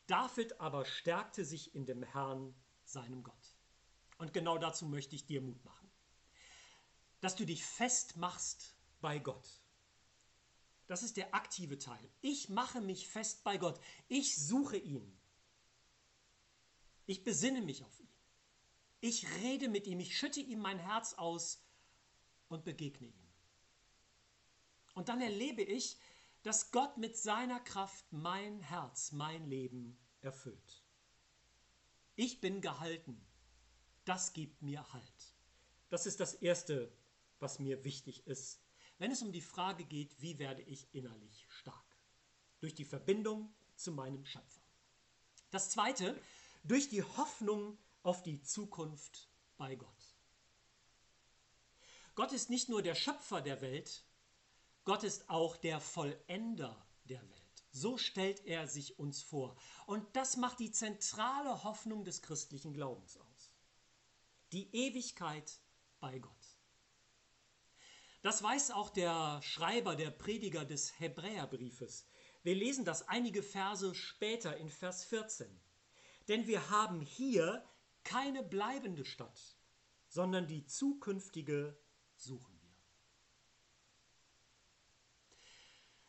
David 0.06 0.62
aber 0.62 0.86
stärkte 0.86 1.44
sich 1.44 1.76
in 1.76 1.86
dem 1.86 2.04
Herrn, 2.04 2.56
seinem 2.86 3.22
Gott. 3.22 3.58
Und 4.18 4.32
genau 4.32 4.58
dazu 4.58 4.86
möchte 4.86 5.14
ich 5.14 5.26
dir 5.26 5.42
Mut 5.42 5.62
machen. 5.66 5.92
Dass 7.20 7.36
du 7.36 7.46
dich 7.46 7.66
festmachst 7.66 8.78
bei 9.02 9.20
Gott. 9.20 9.62
Das 10.86 11.04
ist 11.04 11.18
der 11.18 11.36
aktive 11.36 11.78
Teil. 11.78 12.10
Ich 12.22 12.48
mache 12.48 12.80
mich 12.80 13.10
fest 13.10 13.44
bei 13.44 13.58
Gott. 13.58 13.78
Ich 14.08 14.38
suche 14.38 14.78
ihn. 14.78 15.20
Ich 17.08 17.26
besinne 17.26 17.62
mich 17.62 17.84
auf 17.84 18.00
ihn. 18.00 18.08
Ich 19.02 19.28
rede 19.42 19.68
mit 19.68 19.86
ihm. 19.86 20.00
Ich 20.00 20.18
schütte 20.18 20.40
ihm 20.40 20.60
mein 20.60 20.80
Herz 20.80 21.14
aus 21.16 21.67
und 22.50 22.64
begegne 22.64 23.08
ihm. 23.08 23.34
Und 24.94 25.10
dann 25.10 25.22
erlebe 25.22 25.62
ich, 25.62 25.98
dass 26.44 26.72
Gott 26.72 26.98
mit 26.98 27.18
seiner 27.18 27.60
Kraft 27.60 28.06
mein 28.12 28.62
Herz, 28.62 29.12
mein 29.12 29.46
Leben 29.46 29.98
erfüllt. 30.22 30.84
Ich 32.16 32.42
bin 32.42 32.62
gehalten. 32.62 33.26
Das 34.06 34.34
gibt 34.34 34.62
mir 34.62 34.92
Halt. 34.94 35.36
Das 35.90 36.06
ist 36.06 36.20
das 36.20 36.34
Erste, 36.34 36.92
was 37.40 37.60
mir 37.60 37.84
wichtig 37.84 38.26
ist, 38.26 38.62
wenn 38.98 39.12
es 39.12 39.22
um 39.22 39.32
die 39.32 39.42
Frage 39.42 39.86
geht, 39.86 40.22
wie 40.22 40.40
werde 40.40 40.64
ich 40.64 40.88
innerlich 40.94 41.46
stark? 41.50 41.86
Durch 42.60 42.74
die 42.74 42.86
Verbindung 42.86 43.54
zu 43.76 43.92
meinem 43.92 44.26
Schöpfer. 44.26 44.62
Das 45.52 45.70
Zweite, 45.70 46.20
durch 46.64 46.90
die 46.90 47.04
Hoffnung 47.04 47.78
auf 48.02 48.24
die 48.24 48.42
Zukunft 48.42 49.30
bei 49.58 49.76
Gott. 49.76 49.97
Gott 52.18 52.34
ist 52.34 52.50
nicht 52.50 52.68
nur 52.68 52.82
der 52.82 52.96
Schöpfer 52.96 53.42
der 53.42 53.62
Welt, 53.62 54.04
Gott 54.86 55.04
ist 55.04 55.30
auch 55.30 55.56
der 55.56 55.80
Vollender 55.80 56.84
der 57.04 57.22
Welt. 57.22 57.64
So 57.70 58.00
stellt 58.00 58.44
er 58.44 58.68
sich 58.68 58.98
uns 58.98 59.22
vor. 59.22 59.56
Und 59.86 60.04
das 60.16 60.36
macht 60.36 60.60
die 60.60 60.72
zentrale 60.72 61.64
Hoffnung 61.64 62.04
des 62.06 62.24
christlichen 62.24 62.74
Glaubens 62.74 63.18
aus. 63.18 63.54
Die 64.52 64.76
Ewigkeit 64.76 65.60
bei 66.00 66.18
Gott. 66.18 66.58
Das 68.24 68.42
weiß 68.42 68.72
auch 68.72 68.90
der 68.90 69.40
Schreiber, 69.44 69.96
der 69.96 70.10
Prediger 70.10 70.66
des 70.66 71.00
Hebräerbriefes. 71.00 72.08
Wir 72.42 72.56
lesen 72.56 72.84
das 72.84 73.08
einige 73.08 73.44
Verse 73.44 73.94
später 73.94 74.58
in 74.58 74.72
Vers 74.72 75.06
14. 75.06 75.62
Denn 76.28 76.48
wir 76.48 76.72
haben 76.72 77.00
hier 77.00 77.64
keine 78.04 78.42
bleibende 78.42 79.06
Stadt, 79.06 79.40
sondern 80.08 80.48
die 80.48 80.66
zukünftige 80.66 81.78
suchen 82.18 82.60
wir. 82.62 82.68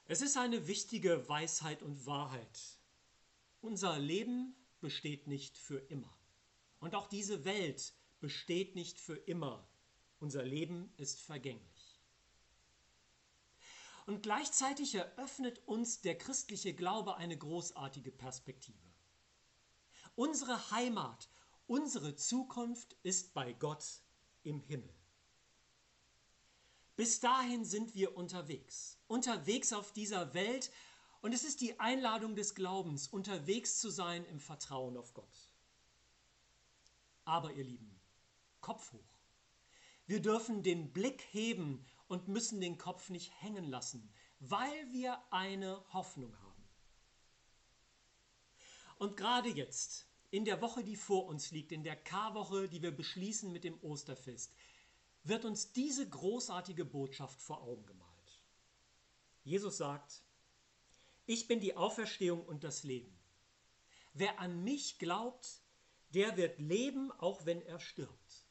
Es 0.06 0.22
ist 0.22 0.36
eine 0.36 0.66
wichtige 0.66 1.28
Weisheit 1.28 1.82
und 1.82 2.06
Wahrheit. 2.06 2.78
Unser 3.60 3.98
Leben 3.98 4.54
besteht 4.80 5.26
nicht 5.26 5.58
für 5.58 5.78
immer. 5.78 6.16
Und 6.80 6.94
auch 6.94 7.08
diese 7.08 7.44
Welt 7.44 7.92
besteht 8.20 8.74
nicht 8.74 8.98
für 8.98 9.16
immer. 9.16 9.68
Unser 10.18 10.44
Leben 10.44 10.92
ist 10.96 11.20
vergänglich. 11.20 12.00
Und 14.06 14.22
gleichzeitig 14.22 14.94
eröffnet 14.94 15.60
uns 15.66 16.00
der 16.00 16.16
christliche 16.16 16.72
Glaube 16.72 17.16
eine 17.16 17.36
großartige 17.36 18.10
Perspektive. 18.10 18.78
Unsere 20.14 20.70
Heimat, 20.70 21.28
unsere 21.66 22.16
Zukunft 22.16 22.96
ist 23.02 23.34
bei 23.34 23.52
Gott 23.52 23.84
im 24.42 24.60
Himmel. 24.60 24.97
Bis 26.98 27.20
dahin 27.20 27.64
sind 27.64 27.94
wir 27.94 28.16
unterwegs, 28.16 28.98
unterwegs 29.06 29.72
auf 29.72 29.92
dieser 29.92 30.34
Welt 30.34 30.72
und 31.20 31.32
es 31.32 31.44
ist 31.44 31.60
die 31.60 31.78
Einladung 31.78 32.34
des 32.34 32.56
Glaubens, 32.56 33.06
unterwegs 33.06 33.78
zu 33.78 33.88
sein 33.88 34.24
im 34.24 34.40
Vertrauen 34.40 34.96
auf 34.96 35.14
Gott. 35.14 35.54
Aber 37.24 37.52
ihr 37.52 37.62
Lieben, 37.62 38.00
Kopf 38.60 38.92
hoch. 38.92 39.20
Wir 40.08 40.20
dürfen 40.20 40.64
den 40.64 40.92
Blick 40.92 41.24
heben 41.30 41.86
und 42.08 42.26
müssen 42.26 42.60
den 42.60 42.78
Kopf 42.78 43.10
nicht 43.10 43.30
hängen 43.42 43.66
lassen, 43.66 44.12
weil 44.40 44.92
wir 44.92 45.22
eine 45.32 45.80
Hoffnung 45.92 46.36
haben. 46.40 46.68
Und 48.98 49.16
gerade 49.16 49.50
jetzt, 49.50 50.08
in 50.32 50.44
der 50.44 50.60
Woche, 50.60 50.82
die 50.82 50.96
vor 50.96 51.26
uns 51.26 51.52
liegt, 51.52 51.70
in 51.70 51.84
der 51.84 51.94
Karwoche, 51.94 52.68
die 52.68 52.82
wir 52.82 52.90
beschließen 52.90 53.52
mit 53.52 53.62
dem 53.62 53.80
Osterfest, 53.84 54.52
wird 55.24 55.44
uns 55.44 55.72
diese 55.72 56.08
großartige 56.08 56.84
Botschaft 56.84 57.40
vor 57.40 57.62
Augen 57.62 57.84
gemalt. 57.86 58.08
Jesus 59.44 59.76
sagt, 59.78 60.22
ich 61.26 61.46
bin 61.46 61.60
die 61.60 61.76
Auferstehung 61.76 62.44
und 62.44 62.64
das 62.64 62.84
Leben. 62.84 63.18
Wer 64.14 64.40
an 64.40 64.64
mich 64.64 64.98
glaubt, 64.98 65.62
der 66.10 66.36
wird 66.36 66.58
leben, 66.58 67.12
auch 67.12 67.44
wenn 67.44 67.62
er 67.62 67.78
stirbt. 67.78 68.46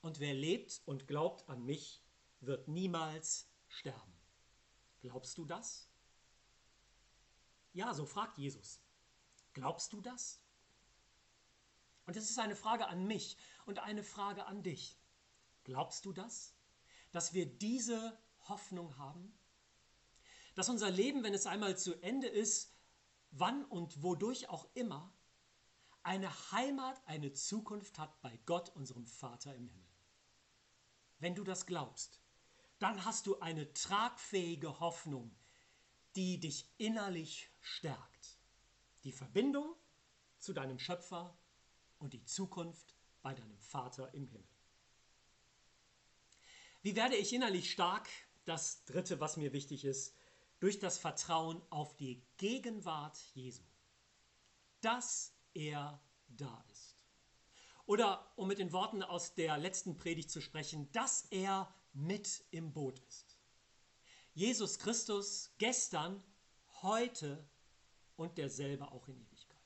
Und 0.00 0.20
wer 0.20 0.34
lebt 0.34 0.82
und 0.86 1.08
glaubt 1.08 1.48
an 1.48 1.64
mich, 1.64 2.02
wird 2.40 2.68
niemals 2.68 3.48
sterben. 3.68 4.12
Glaubst 5.00 5.36
du 5.38 5.44
das? 5.44 5.88
Ja, 7.72 7.92
so 7.92 8.06
fragt 8.06 8.38
Jesus. 8.38 8.80
Glaubst 9.52 9.92
du 9.92 10.00
das? 10.00 10.40
Und 12.06 12.16
es 12.16 12.30
ist 12.30 12.38
eine 12.38 12.56
Frage 12.56 12.86
an 12.86 13.06
mich 13.06 13.36
und 13.66 13.80
eine 13.80 14.02
Frage 14.02 14.46
an 14.46 14.62
dich. 14.62 14.96
Glaubst 15.66 16.04
du 16.04 16.12
das? 16.12 16.54
Dass 17.10 17.34
wir 17.34 17.44
diese 17.44 18.16
Hoffnung 18.48 18.96
haben? 18.98 19.36
Dass 20.54 20.68
unser 20.68 20.90
Leben, 20.92 21.24
wenn 21.24 21.34
es 21.34 21.46
einmal 21.46 21.76
zu 21.76 22.00
Ende 22.02 22.28
ist, 22.28 22.72
wann 23.32 23.64
und 23.64 24.00
wodurch 24.00 24.48
auch 24.48 24.68
immer, 24.74 25.12
eine 26.04 26.30
Heimat, 26.52 27.02
eine 27.06 27.32
Zukunft 27.32 27.98
hat 27.98 28.22
bei 28.22 28.38
Gott, 28.46 28.68
unserem 28.76 29.08
Vater 29.08 29.56
im 29.56 29.66
Himmel. 29.66 29.92
Wenn 31.18 31.34
du 31.34 31.42
das 31.42 31.66
glaubst, 31.66 32.20
dann 32.78 33.04
hast 33.04 33.26
du 33.26 33.40
eine 33.40 33.72
tragfähige 33.72 34.78
Hoffnung, 34.78 35.36
die 36.14 36.38
dich 36.38 36.72
innerlich 36.78 37.50
stärkt. 37.60 38.38
Die 39.02 39.10
Verbindung 39.10 39.74
zu 40.38 40.52
deinem 40.52 40.78
Schöpfer 40.78 41.36
und 41.98 42.12
die 42.12 42.24
Zukunft 42.24 42.94
bei 43.20 43.34
deinem 43.34 43.58
Vater 43.58 44.14
im 44.14 44.28
Himmel. 44.28 44.55
Wie 46.86 46.94
werde 46.94 47.16
ich 47.16 47.32
innerlich 47.32 47.72
stark? 47.72 48.08
Das 48.44 48.84
Dritte, 48.84 49.18
was 49.18 49.36
mir 49.36 49.52
wichtig 49.52 49.84
ist, 49.84 50.14
durch 50.60 50.78
das 50.78 50.98
Vertrauen 50.98 51.60
auf 51.68 51.96
die 51.96 52.22
Gegenwart 52.36 53.18
Jesu. 53.34 53.64
Dass 54.82 55.34
er 55.52 56.00
da 56.28 56.64
ist. 56.70 56.94
Oder 57.86 58.32
um 58.36 58.46
mit 58.46 58.60
den 58.60 58.70
Worten 58.70 59.02
aus 59.02 59.34
der 59.34 59.58
letzten 59.58 59.96
Predigt 59.96 60.30
zu 60.30 60.40
sprechen, 60.40 60.88
dass 60.92 61.22
er 61.30 61.74
mit 61.92 62.44
im 62.52 62.72
Boot 62.72 63.00
ist. 63.00 63.36
Jesus 64.34 64.78
Christus 64.78 65.50
gestern, 65.58 66.22
heute 66.82 67.48
und 68.14 68.38
derselbe 68.38 68.92
auch 68.92 69.08
in 69.08 69.18
Ewigkeit. 69.18 69.58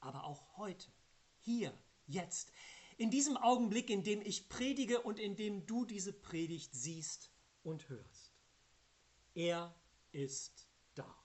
Aber 0.00 0.24
auch 0.24 0.56
heute, 0.56 0.90
hier, 1.38 1.72
jetzt, 2.08 2.50
in 2.98 3.10
diesem 3.10 3.36
Augenblick, 3.36 3.88
in 3.88 4.02
dem 4.02 4.20
ich 4.20 4.48
predige 4.48 5.00
und 5.00 5.18
in 5.18 5.36
dem 5.36 5.66
du 5.66 5.84
diese 5.84 6.12
Predigt 6.12 6.74
siehst 6.74 7.30
und 7.62 7.88
hörst. 7.88 8.32
Er 9.34 9.74
ist 10.10 10.68
da. 10.94 11.16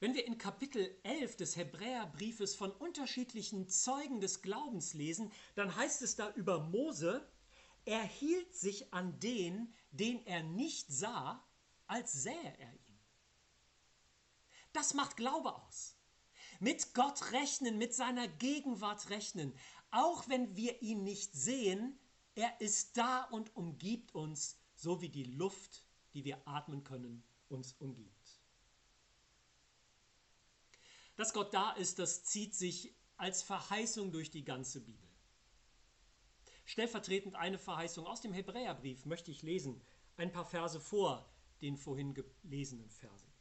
Wenn 0.00 0.14
wir 0.14 0.26
in 0.26 0.38
Kapitel 0.38 0.98
11 1.02 1.36
des 1.36 1.56
Hebräerbriefes 1.56 2.54
von 2.54 2.72
unterschiedlichen 2.72 3.68
Zeugen 3.68 4.20
des 4.20 4.40
Glaubens 4.40 4.94
lesen, 4.94 5.30
dann 5.54 5.76
heißt 5.76 6.00
es 6.02 6.16
da 6.16 6.32
über 6.32 6.60
Mose, 6.60 7.30
er 7.84 8.02
hielt 8.02 8.54
sich 8.54 8.94
an 8.94 9.20
den, 9.20 9.74
den 9.90 10.24
er 10.26 10.42
nicht 10.42 10.90
sah, 10.90 11.46
als 11.86 12.14
sähe 12.14 12.56
er 12.58 12.72
ihn. 12.72 12.98
Das 14.72 14.94
macht 14.94 15.18
Glaube 15.18 15.54
aus. 15.54 15.96
Mit 16.62 16.94
Gott 16.94 17.32
rechnen, 17.32 17.76
mit 17.76 17.92
seiner 17.92 18.28
Gegenwart 18.28 19.10
rechnen, 19.10 19.52
auch 19.90 20.28
wenn 20.28 20.54
wir 20.54 20.80
ihn 20.80 21.02
nicht 21.02 21.34
sehen, 21.34 21.98
er 22.36 22.60
ist 22.60 22.96
da 22.96 23.24
und 23.24 23.54
umgibt 23.56 24.14
uns, 24.14 24.56
so 24.74 25.00
wie 25.00 25.08
die 25.08 25.24
Luft 25.24 25.84
die 26.14 26.24
wir 26.24 26.46
atmen 26.46 26.84
können, 26.84 27.22
uns 27.48 27.72
umgibt. 27.74 28.40
Dass 31.16 31.32
Gott 31.32 31.52
da 31.52 31.72
ist, 31.72 31.98
das 31.98 32.24
zieht 32.24 32.54
sich 32.54 32.94
als 33.16 33.42
Verheißung 33.42 34.12
durch 34.12 34.30
die 34.30 34.44
ganze 34.44 34.80
Bibel. 34.80 35.08
Stellvertretend 36.64 37.34
eine 37.34 37.58
Verheißung 37.58 38.06
aus 38.06 38.20
dem 38.20 38.32
Hebräerbrief 38.32 39.04
möchte 39.04 39.30
ich 39.30 39.42
lesen, 39.42 39.80
ein 40.16 40.32
paar 40.32 40.44
Verse 40.44 40.80
vor 40.80 41.28
den 41.60 41.76
vorhin 41.76 42.14
gelesenen 42.14 42.90
Versen. 42.90 43.31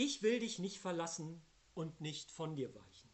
Ich 0.00 0.22
will 0.22 0.38
dich 0.38 0.60
nicht 0.60 0.78
verlassen 0.78 1.42
und 1.74 2.00
nicht 2.00 2.30
von 2.30 2.54
dir 2.54 2.72
weichen. 2.72 3.10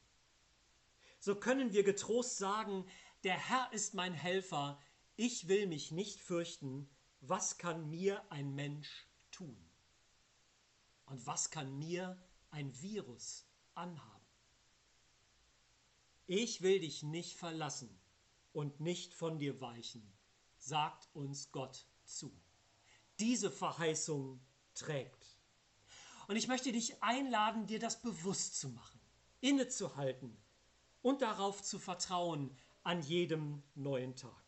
So 1.18 1.35
können 1.35 1.73
wir 1.73 1.83
getrost 1.83 2.37
sagen, 2.37 2.85
der 3.23 3.38
Herr 3.38 3.73
ist 3.73 3.94
mein 3.94 4.12
Helfer, 4.12 4.79
ich 5.16 5.49
will 5.49 5.66
mich 5.66 5.92
nicht 5.92 6.20
fürchten, 6.20 6.87
was 7.23 7.57
kann 7.57 7.88
mir 7.88 8.23
ein 8.31 8.55
Mensch 8.55 9.09
tun? 9.31 9.57
Und 11.07 11.27
was 11.27 11.51
kann 11.51 11.79
mir 11.79 12.23
ein 12.51 12.79
Virus 12.83 13.47
anhaben? 13.73 14.27
Ich 16.27 16.61
will 16.61 16.81
dich 16.81 17.03
nicht 17.03 17.38
verlassen 17.38 17.99
und 18.53 18.81
nicht 18.81 19.14
von 19.14 19.38
dir 19.38 19.59
weichen, 19.62 20.12
sagt 20.59 21.09
uns 21.14 21.51
Gott 21.51 21.87
zu. 22.05 22.38
Diese 23.20 23.51
Verheißung 23.51 24.38
trägt. 24.75 25.24
Und 26.27 26.37
ich 26.37 26.49
möchte 26.49 26.73
dich 26.73 27.03
einladen, 27.03 27.67
dir 27.67 27.79
das 27.79 28.01
bewusst 28.01 28.59
zu 28.59 28.69
machen, 28.69 29.01
innezuhalten 29.41 30.37
und 31.03 31.23
darauf 31.23 31.63
zu 31.63 31.79
vertrauen 31.79 32.57
an 32.83 33.03
jedem 33.03 33.63
neuen 33.75 34.17
Tag. 34.17 34.45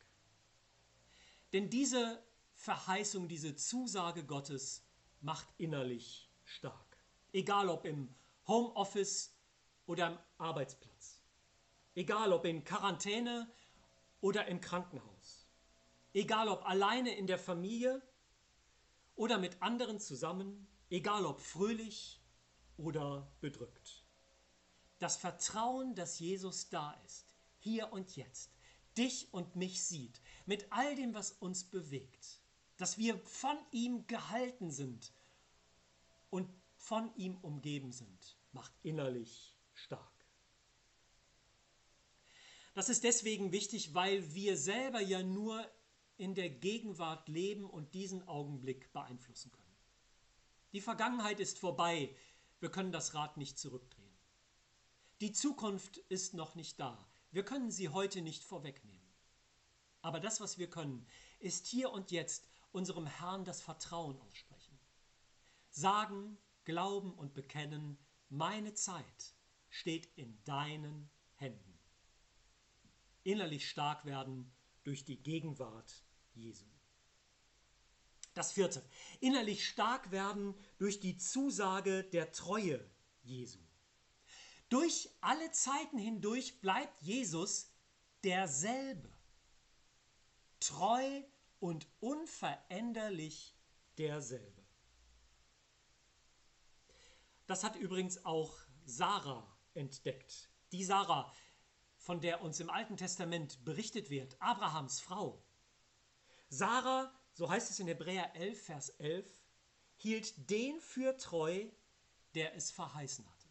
Denn 1.52 1.70
diese 1.70 2.22
Verheißung, 2.54 3.28
diese 3.28 3.54
Zusage 3.56 4.24
Gottes 4.24 4.84
macht 5.20 5.48
innerlich 5.58 6.30
stark. 6.44 6.98
Egal 7.32 7.68
ob 7.68 7.84
im 7.84 8.14
Homeoffice 8.46 9.34
oder 9.86 10.06
am 10.06 10.18
Arbeitsplatz. 10.38 11.22
Egal 11.94 12.32
ob 12.32 12.44
in 12.44 12.64
Quarantäne 12.64 13.50
oder 14.20 14.46
im 14.46 14.60
Krankenhaus. 14.60 15.46
Egal 16.12 16.48
ob 16.48 16.64
alleine 16.66 17.14
in 17.14 17.26
der 17.26 17.38
Familie 17.38 18.02
oder 19.14 19.38
mit 19.38 19.60
anderen 19.62 20.00
zusammen. 20.00 20.66
Egal 20.90 21.26
ob 21.26 21.40
fröhlich 21.40 22.20
oder 22.76 23.30
bedrückt. 23.40 24.04
Das 24.98 25.16
Vertrauen, 25.16 25.94
dass 25.94 26.18
Jesus 26.18 26.68
da 26.68 26.92
ist, 27.04 27.34
hier 27.58 27.92
und 27.92 28.16
jetzt, 28.16 28.56
dich 28.96 29.32
und 29.32 29.56
mich 29.56 29.82
sieht, 29.82 30.20
mit 30.46 30.66
all 30.70 30.94
dem, 30.94 31.14
was 31.14 31.32
uns 31.32 31.64
bewegt 31.64 32.40
dass 32.76 32.98
wir 32.98 33.18
von 33.18 33.56
ihm 33.70 34.06
gehalten 34.06 34.70
sind 34.70 35.12
und 36.30 36.50
von 36.76 37.14
ihm 37.16 37.36
umgeben 37.38 37.92
sind, 37.92 38.36
macht 38.52 38.72
innerlich 38.82 39.56
stark. 39.74 40.12
Das 42.74 42.90
ist 42.90 43.04
deswegen 43.04 43.52
wichtig, 43.52 43.94
weil 43.94 44.34
wir 44.34 44.58
selber 44.58 45.00
ja 45.00 45.22
nur 45.22 45.66
in 46.18 46.34
der 46.34 46.50
Gegenwart 46.50 47.28
leben 47.28 47.64
und 47.64 47.94
diesen 47.94 48.26
Augenblick 48.28 48.92
beeinflussen 48.92 49.50
können. 49.50 49.65
Die 50.72 50.80
Vergangenheit 50.80 51.40
ist 51.40 51.58
vorbei, 51.58 52.14
wir 52.60 52.70
können 52.70 52.92
das 52.92 53.14
Rad 53.14 53.36
nicht 53.36 53.58
zurückdrehen. 53.58 54.16
Die 55.20 55.32
Zukunft 55.32 55.96
ist 55.96 56.34
noch 56.34 56.54
nicht 56.54 56.78
da, 56.80 57.08
wir 57.30 57.44
können 57.44 57.70
sie 57.70 57.88
heute 57.88 58.22
nicht 58.22 58.44
vorwegnehmen. 58.44 59.14
Aber 60.02 60.20
das, 60.20 60.40
was 60.40 60.58
wir 60.58 60.70
können, 60.70 61.06
ist 61.38 61.66
hier 61.66 61.90
und 61.90 62.10
jetzt 62.10 62.48
unserem 62.70 63.06
Herrn 63.06 63.44
das 63.44 63.60
Vertrauen 63.60 64.20
aussprechen. 64.20 64.78
Sagen, 65.70 66.38
glauben 66.64 67.12
und 67.14 67.34
bekennen, 67.34 67.98
meine 68.28 68.74
Zeit 68.74 69.34
steht 69.68 70.06
in 70.16 70.42
deinen 70.44 71.10
Händen. 71.34 71.78
Innerlich 73.24 73.68
stark 73.68 74.04
werden 74.04 74.52
durch 74.84 75.04
die 75.04 75.22
Gegenwart 75.22 76.04
Jesu. 76.34 76.75
Das 78.36 78.52
vierte, 78.52 78.84
innerlich 79.20 79.66
stark 79.66 80.10
werden 80.10 80.54
durch 80.76 81.00
die 81.00 81.16
Zusage 81.16 82.04
der 82.04 82.32
Treue 82.32 82.86
Jesu. 83.22 83.58
Durch 84.68 85.08
alle 85.22 85.50
Zeiten 85.52 85.96
hindurch 85.96 86.60
bleibt 86.60 87.00
Jesus 87.00 87.72
derselbe. 88.24 89.10
Treu 90.60 91.22
und 91.60 91.86
unveränderlich 92.00 93.56
derselbe. 93.96 94.62
Das 97.46 97.64
hat 97.64 97.76
übrigens 97.76 98.22
auch 98.26 98.58
Sarah 98.84 99.50
entdeckt. 99.72 100.50
Die 100.72 100.84
Sarah, 100.84 101.32
von 101.96 102.20
der 102.20 102.42
uns 102.42 102.60
im 102.60 102.68
Alten 102.68 102.98
Testament 102.98 103.64
berichtet 103.64 104.10
wird, 104.10 104.36
Abrahams 104.42 105.00
Frau. 105.00 105.42
Sarah, 106.50 107.18
so 107.36 107.50
heißt 107.50 107.70
es 107.70 107.78
in 107.80 107.86
Hebräer 107.86 108.34
11, 108.34 108.62
Vers 108.62 108.88
11, 108.98 109.26
hielt 109.96 110.50
den 110.50 110.80
für 110.80 111.18
treu, 111.18 111.66
der 112.34 112.56
es 112.56 112.70
verheißen 112.70 113.30
hatte. 113.30 113.48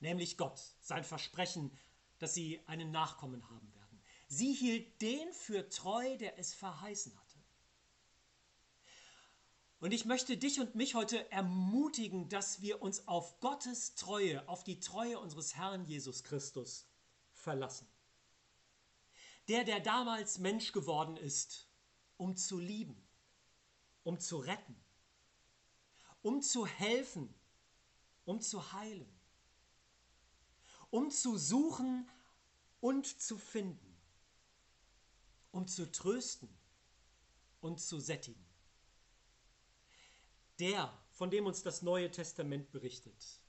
Nämlich 0.00 0.36
Gott, 0.36 0.60
sein 0.78 1.02
Versprechen, 1.02 1.70
dass 2.18 2.34
sie 2.34 2.60
einen 2.66 2.90
Nachkommen 2.90 3.48
haben 3.48 3.72
werden. 3.72 4.02
Sie 4.28 4.52
hielt 4.52 5.00
den 5.00 5.32
für 5.32 5.70
treu, 5.70 6.18
der 6.18 6.38
es 6.38 6.52
verheißen 6.52 7.18
hatte. 7.18 7.38
Und 9.80 9.92
ich 9.92 10.04
möchte 10.04 10.36
dich 10.36 10.60
und 10.60 10.74
mich 10.74 10.94
heute 10.94 11.30
ermutigen, 11.32 12.28
dass 12.28 12.60
wir 12.60 12.82
uns 12.82 13.08
auf 13.08 13.40
Gottes 13.40 13.94
Treue, 13.94 14.46
auf 14.50 14.64
die 14.64 14.80
Treue 14.80 15.18
unseres 15.18 15.56
Herrn 15.56 15.86
Jesus 15.86 16.24
Christus 16.24 16.86
verlassen. 17.32 17.88
Der, 19.48 19.64
der 19.64 19.80
damals 19.80 20.38
Mensch 20.38 20.72
geworden 20.72 21.16
ist, 21.16 21.71
um 22.22 22.36
zu 22.36 22.60
lieben, 22.60 22.96
um 24.04 24.20
zu 24.20 24.38
retten, 24.38 24.76
um 26.22 26.40
zu 26.40 26.64
helfen, 26.66 27.34
um 28.24 28.40
zu 28.40 28.72
heilen, 28.72 29.12
um 30.90 31.10
zu 31.10 31.36
suchen 31.36 32.08
und 32.80 33.20
zu 33.20 33.36
finden, 33.36 33.96
um 35.50 35.66
zu 35.66 35.90
trösten 35.90 36.48
und 37.60 37.80
zu 37.80 37.98
sättigen. 37.98 38.46
Der, 40.60 40.96
von 41.10 41.28
dem 41.28 41.46
uns 41.46 41.64
das 41.64 41.82
Neue 41.82 42.12
Testament 42.12 42.70
berichtet, 42.70 43.40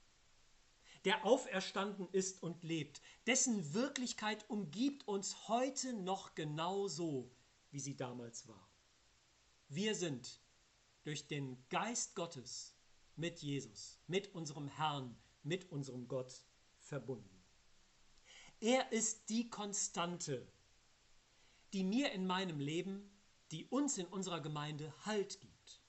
der 1.04 1.24
auferstanden 1.24 2.08
ist 2.10 2.42
und 2.42 2.64
lebt, 2.64 3.00
dessen 3.28 3.72
Wirklichkeit 3.72 4.44
umgibt 4.50 5.06
uns 5.06 5.46
heute 5.46 5.92
noch 5.92 6.34
genauso, 6.34 7.30
wie 7.70 7.78
sie 7.78 7.96
damals 7.96 8.48
war. 8.48 8.63
Wir 9.68 9.94
sind 9.94 10.40
durch 11.04 11.26
den 11.26 11.62
Geist 11.68 12.14
Gottes 12.14 12.74
mit 13.16 13.40
Jesus, 13.40 13.98
mit 14.06 14.34
unserem 14.34 14.68
Herrn, 14.68 15.16
mit 15.42 15.70
unserem 15.70 16.08
Gott 16.08 16.44
verbunden. 16.78 17.42
Er 18.60 18.92
ist 18.92 19.28
die 19.28 19.50
Konstante, 19.50 20.46
die 21.72 21.84
mir 21.84 22.12
in 22.12 22.26
meinem 22.26 22.60
Leben, 22.60 23.10
die 23.50 23.66
uns 23.66 23.98
in 23.98 24.06
unserer 24.06 24.40
Gemeinde 24.40 24.92
Halt 25.04 25.40
gibt. 25.40 25.80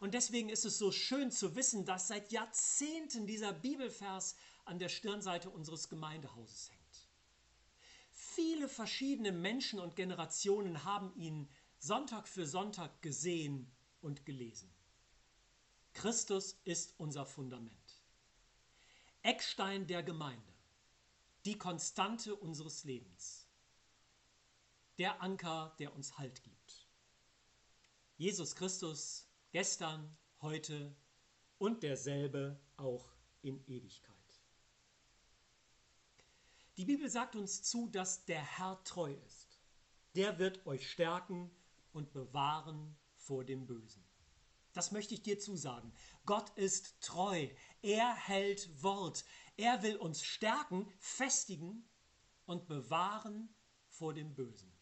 Und 0.00 0.14
deswegen 0.14 0.48
ist 0.48 0.64
es 0.64 0.78
so 0.78 0.92
schön 0.92 1.30
zu 1.30 1.54
wissen, 1.54 1.84
dass 1.84 2.08
seit 2.08 2.32
Jahrzehnten 2.32 3.26
dieser 3.26 3.52
Bibelvers 3.52 4.34
an 4.64 4.78
der 4.78 4.88
Stirnseite 4.88 5.50
unseres 5.50 5.88
Gemeindehauses 5.88 6.70
hängt. 6.70 6.80
Viele 8.10 8.68
verschiedene 8.68 9.30
Menschen 9.30 9.78
und 9.78 9.96
Generationen 9.96 10.84
haben 10.84 11.14
ihn 11.16 11.48
Sonntag 11.82 12.28
für 12.28 12.46
Sonntag 12.46 13.00
gesehen 13.00 13.66
und 14.02 14.26
gelesen. 14.26 14.70
Christus 15.94 16.60
ist 16.64 16.92
unser 16.98 17.24
Fundament. 17.24 17.74
Eckstein 19.22 19.86
der 19.86 20.02
Gemeinde, 20.02 20.52
die 21.46 21.56
Konstante 21.56 22.36
unseres 22.36 22.84
Lebens, 22.84 23.46
der 24.98 25.22
Anker, 25.22 25.74
der 25.78 25.94
uns 25.94 26.18
Halt 26.18 26.42
gibt. 26.42 26.86
Jesus 28.18 28.54
Christus 28.54 29.26
gestern, 29.50 30.14
heute 30.42 30.94
und 31.56 31.82
derselbe 31.82 32.60
auch 32.76 33.10
in 33.40 33.66
Ewigkeit. 33.66 34.16
Die 36.76 36.84
Bibel 36.84 37.08
sagt 37.08 37.36
uns 37.36 37.62
zu, 37.62 37.88
dass 37.88 38.26
der 38.26 38.42
Herr 38.42 38.84
treu 38.84 39.14
ist. 39.26 39.58
Der 40.14 40.38
wird 40.38 40.66
euch 40.66 40.90
stärken 40.90 41.50
und 41.92 42.12
bewahren 42.12 42.96
vor 43.16 43.44
dem 43.44 43.66
Bösen. 43.66 44.04
Das 44.72 44.92
möchte 44.92 45.14
ich 45.14 45.22
dir 45.22 45.38
zusagen. 45.38 45.92
Gott 46.26 46.50
ist 46.56 47.00
treu. 47.00 47.48
Er 47.82 48.14
hält 48.14 48.82
Wort. 48.82 49.24
Er 49.56 49.82
will 49.82 49.96
uns 49.96 50.22
stärken, 50.22 50.88
festigen 50.98 51.88
und 52.46 52.66
bewahren 52.66 53.54
vor 53.88 54.14
dem 54.14 54.34
Bösen. 54.34 54.72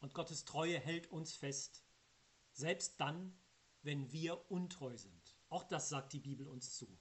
Und 0.00 0.14
Gottes 0.14 0.44
Treue 0.44 0.80
hält 0.80 1.12
uns 1.12 1.34
fest, 1.34 1.84
selbst 2.52 3.00
dann, 3.00 3.38
wenn 3.82 4.10
wir 4.10 4.50
untreu 4.50 4.96
sind. 4.96 5.36
Auch 5.48 5.64
das 5.64 5.88
sagt 5.88 6.12
die 6.12 6.20
Bibel 6.20 6.48
uns 6.48 6.74
zu. 6.74 6.98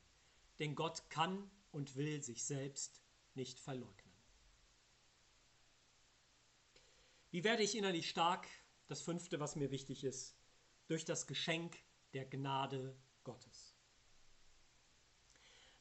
Denn 0.60 0.76
Gott 0.76 1.10
kann 1.10 1.50
und 1.72 1.96
will 1.96 2.22
sich 2.22 2.44
selbst 2.44 3.02
nicht 3.34 3.60
verleugnen. 3.60 4.01
Wie 7.32 7.46
werde 7.46 7.64
ich 7.64 7.78
innerlich 7.78 8.10
stark? 8.10 8.46
Das 8.88 9.02
fünfte, 9.02 9.40
was 9.40 9.56
mir 9.56 9.72
wichtig 9.72 10.04
ist, 10.04 10.36
durch 10.88 11.06
das 11.06 11.28
Geschenk 11.28 11.78
der 12.14 12.26
Gnade 12.26 12.94
Gottes. 13.24 13.74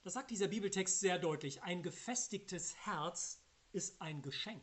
Das 0.03 0.15
sagt 0.15 0.31
dieser 0.31 0.47
Bibeltext 0.47 1.01
sehr 1.01 1.19
deutlich. 1.19 1.63
Ein 1.63 1.83
gefestigtes 1.83 2.77
Herz 2.77 3.43
ist 3.73 4.01
ein 4.01 4.23
Geschenk. 4.23 4.63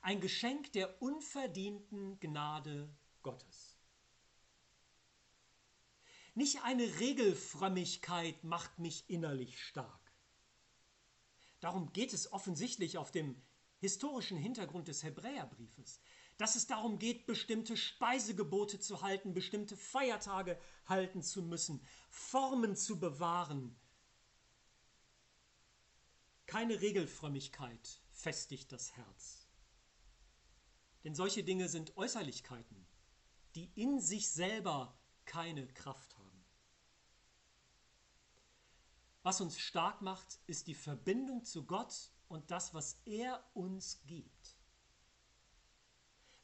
Ein 0.00 0.20
Geschenk 0.20 0.72
der 0.72 1.02
unverdienten 1.02 2.20
Gnade 2.20 2.88
Gottes. 3.22 3.76
Nicht 6.36 6.62
eine 6.62 6.84
Regelfrömmigkeit 7.00 8.44
macht 8.44 8.78
mich 8.78 9.10
innerlich 9.10 9.60
stark. 9.60 10.12
Darum 11.58 11.92
geht 11.92 12.12
es 12.12 12.32
offensichtlich 12.32 12.96
auf 12.96 13.10
dem 13.10 13.42
historischen 13.80 14.36
Hintergrund 14.36 14.88
des 14.88 15.02
Hebräerbriefes 15.02 16.00
dass 16.40 16.56
es 16.56 16.66
darum 16.66 16.98
geht, 16.98 17.26
bestimmte 17.26 17.76
Speisegebote 17.76 18.80
zu 18.80 19.02
halten, 19.02 19.34
bestimmte 19.34 19.76
Feiertage 19.76 20.58
halten 20.86 21.22
zu 21.22 21.42
müssen, 21.42 21.86
Formen 22.08 22.76
zu 22.76 22.98
bewahren. 22.98 23.78
Keine 26.46 26.80
Regelfrömmigkeit 26.80 28.00
festigt 28.10 28.72
das 28.72 28.96
Herz. 28.96 29.46
Denn 31.04 31.14
solche 31.14 31.44
Dinge 31.44 31.68
sind 31.68 31.94
Äußerlichkeiten, 31.98 32.86
die 33.54 33.70
in 33.74 34.00
sich 34.00 34.30
selber 34.30 34.98
keine 35.26 35.66
Kraft 35.68 36.16
haben. 36.16 36.44
Was 39.22 39.42
uns 39.42 39.58
stark 39.58 40.00
macht, 40.00 40.40
ist 40.46 40.68
die 40.68 40.74
Verbindung 40.74 41.44
zu 41.44 41.66
Gott 41.66 42.10
und 42.30 42.50
das, 42.50 42.72
was 42.72 43.02
er 43.04 43.44
uns 43.52 44.00
gibt 44.06 44.60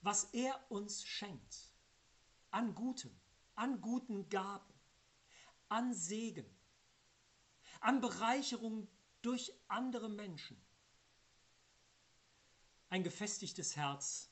was 0.06 0.22
er 0.32 0.64
uns 0.70 1.04
schenkt, 1.04 1.74
an 2.52 2.76
Gutem, 2.76 3.10
an 3.56 3.80
guten 3.80 4.28
Gaben, 4.28 4.72
an 5.68 5.92
Segen, 5.92 6.46
an 7.80 8.00
Bereicherung 8.00 8.86
durch 9.20 9.52
andere 9.66 10.08
Menschen. 10.08 10.64
Ein 12.88 13.02
gefestigtes 13.02 13.74
Herz 13.74 14.30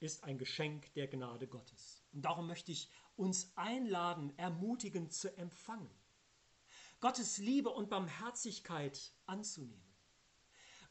ist 0.00 0.22
ein 0.22 0.36
Geschenk 0.36 0.92
der 0.92 1.08
Gnade 1.08 1.48
Gottes. 1.48 2.04
Und 2.12 2.20
darum 2.26 2.46
möchte 2.46 2.70
ich 2.70 2.90
uns 3.16 3.56
einladen, 3.56 4.38
ermutigen 4.38 5.10
zu 5.10 5.34
empfangen, 5.38 5.90
Gottes 7.00 7.38
Liebe 7.38 7.70
und 7.70 7.88
Barmherzigkeit 7.88 9.14
anzunehmen. 9.24 9.89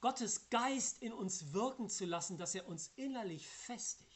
Gottes 0.01 0.49
Geist 0.49 1.01
in 1.01 1.11
uns 1.11 1.53
wirken 1.53 1.89
zu 1.89 2.05
lassen, 2.05 2.37
dass 2.37 2.55
er 2.55 2.67
uns 2.67 2.91
innerlich 2.95 3.47
festigt. 3.47 4.07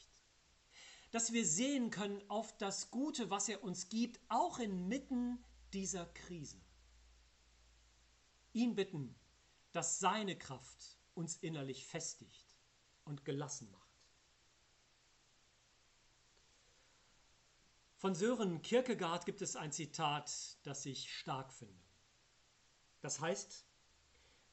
Dass 1.11 1.33
wir 1.33 1.45
sehen 1.45 1.89
können 1.89 2.27
auf 2.29 2.57
das 2.57 2.89
Gute, 2.89 3.29
was 3.29 3.49
er 3.49 3.63
uns 3.63 3.89
gibt, 3.89 4.19
auch 4.29 4.59
inmitten 4.59 5.43
dieser 5.73 6.05
Krise. 6.05 6.61
Ihn 8.53 8.75
bitten, 8.75 9.15
dass 9.71 9.99
seine 9.99 10.37
Kraft 10.37 10.97
uns 11.13 11.37
innerlich 11.37 11.85
festigt 11.85 12.55
und 13.03 13.25
gelassen 13.25 13.69
macht. 13.71 13.83
Von 17.97 18.15
Sören 18.15 18.61
Kierkegaard 18.61 19.25
gibt 19.25 19.41
es 19.41 19.55
ein 19.55 19.71
Zitat, 19.71 20.57
das 20.63 20.85
ich 20.85 21.13
stark 21.17 21.53
finde. 21.53 21.81
Das 23.01 23.19
heißt, 23.19 23.65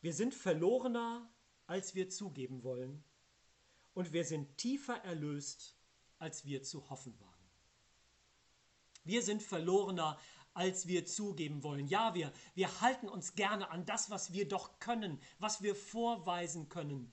wir 0.00 0.14
sind 0.14 0.34
verlorener, 0.34 1.30
als 1.66 1.94
wir 1.94 2.08
zugeben 2.08 2.62
wollen, 2.62 3.04
und 3.94 4.12
wir 4.12 4.24
sind 4.24 4.56
tiefer 4.56 4.96
erlöst, 5.04 5.76
als 6.18 6.44
wir 6.44 6.62
zu 6.62 6.88
hoffen 6.90 7.18
wagen. 7.20 7.50
Wir 9.04 9.22
sind 9.22 9.42
verlorener, 9.42 10.18
als 10.54 10.86
wir 10.86 11.06
zugeben 11.06 11.62
wollen. 11.62 11.86
Ja, 11.86 12.14
wir, 12.14 12.32
wir 12.54 12.80
halten 12.80 13.08
uns 13.08 13.34
gerne 13.34 13.70
an 13.70 13.86
das, 13.86 14.10
was 14.10 14.32
wir 14.32 14.48
doch 14.48 14.78
können, 14.78 15.20
was 15.38 15.62
wir 15.62 15.74
vorweisen 15.74 16.68
können. 16.68 17.12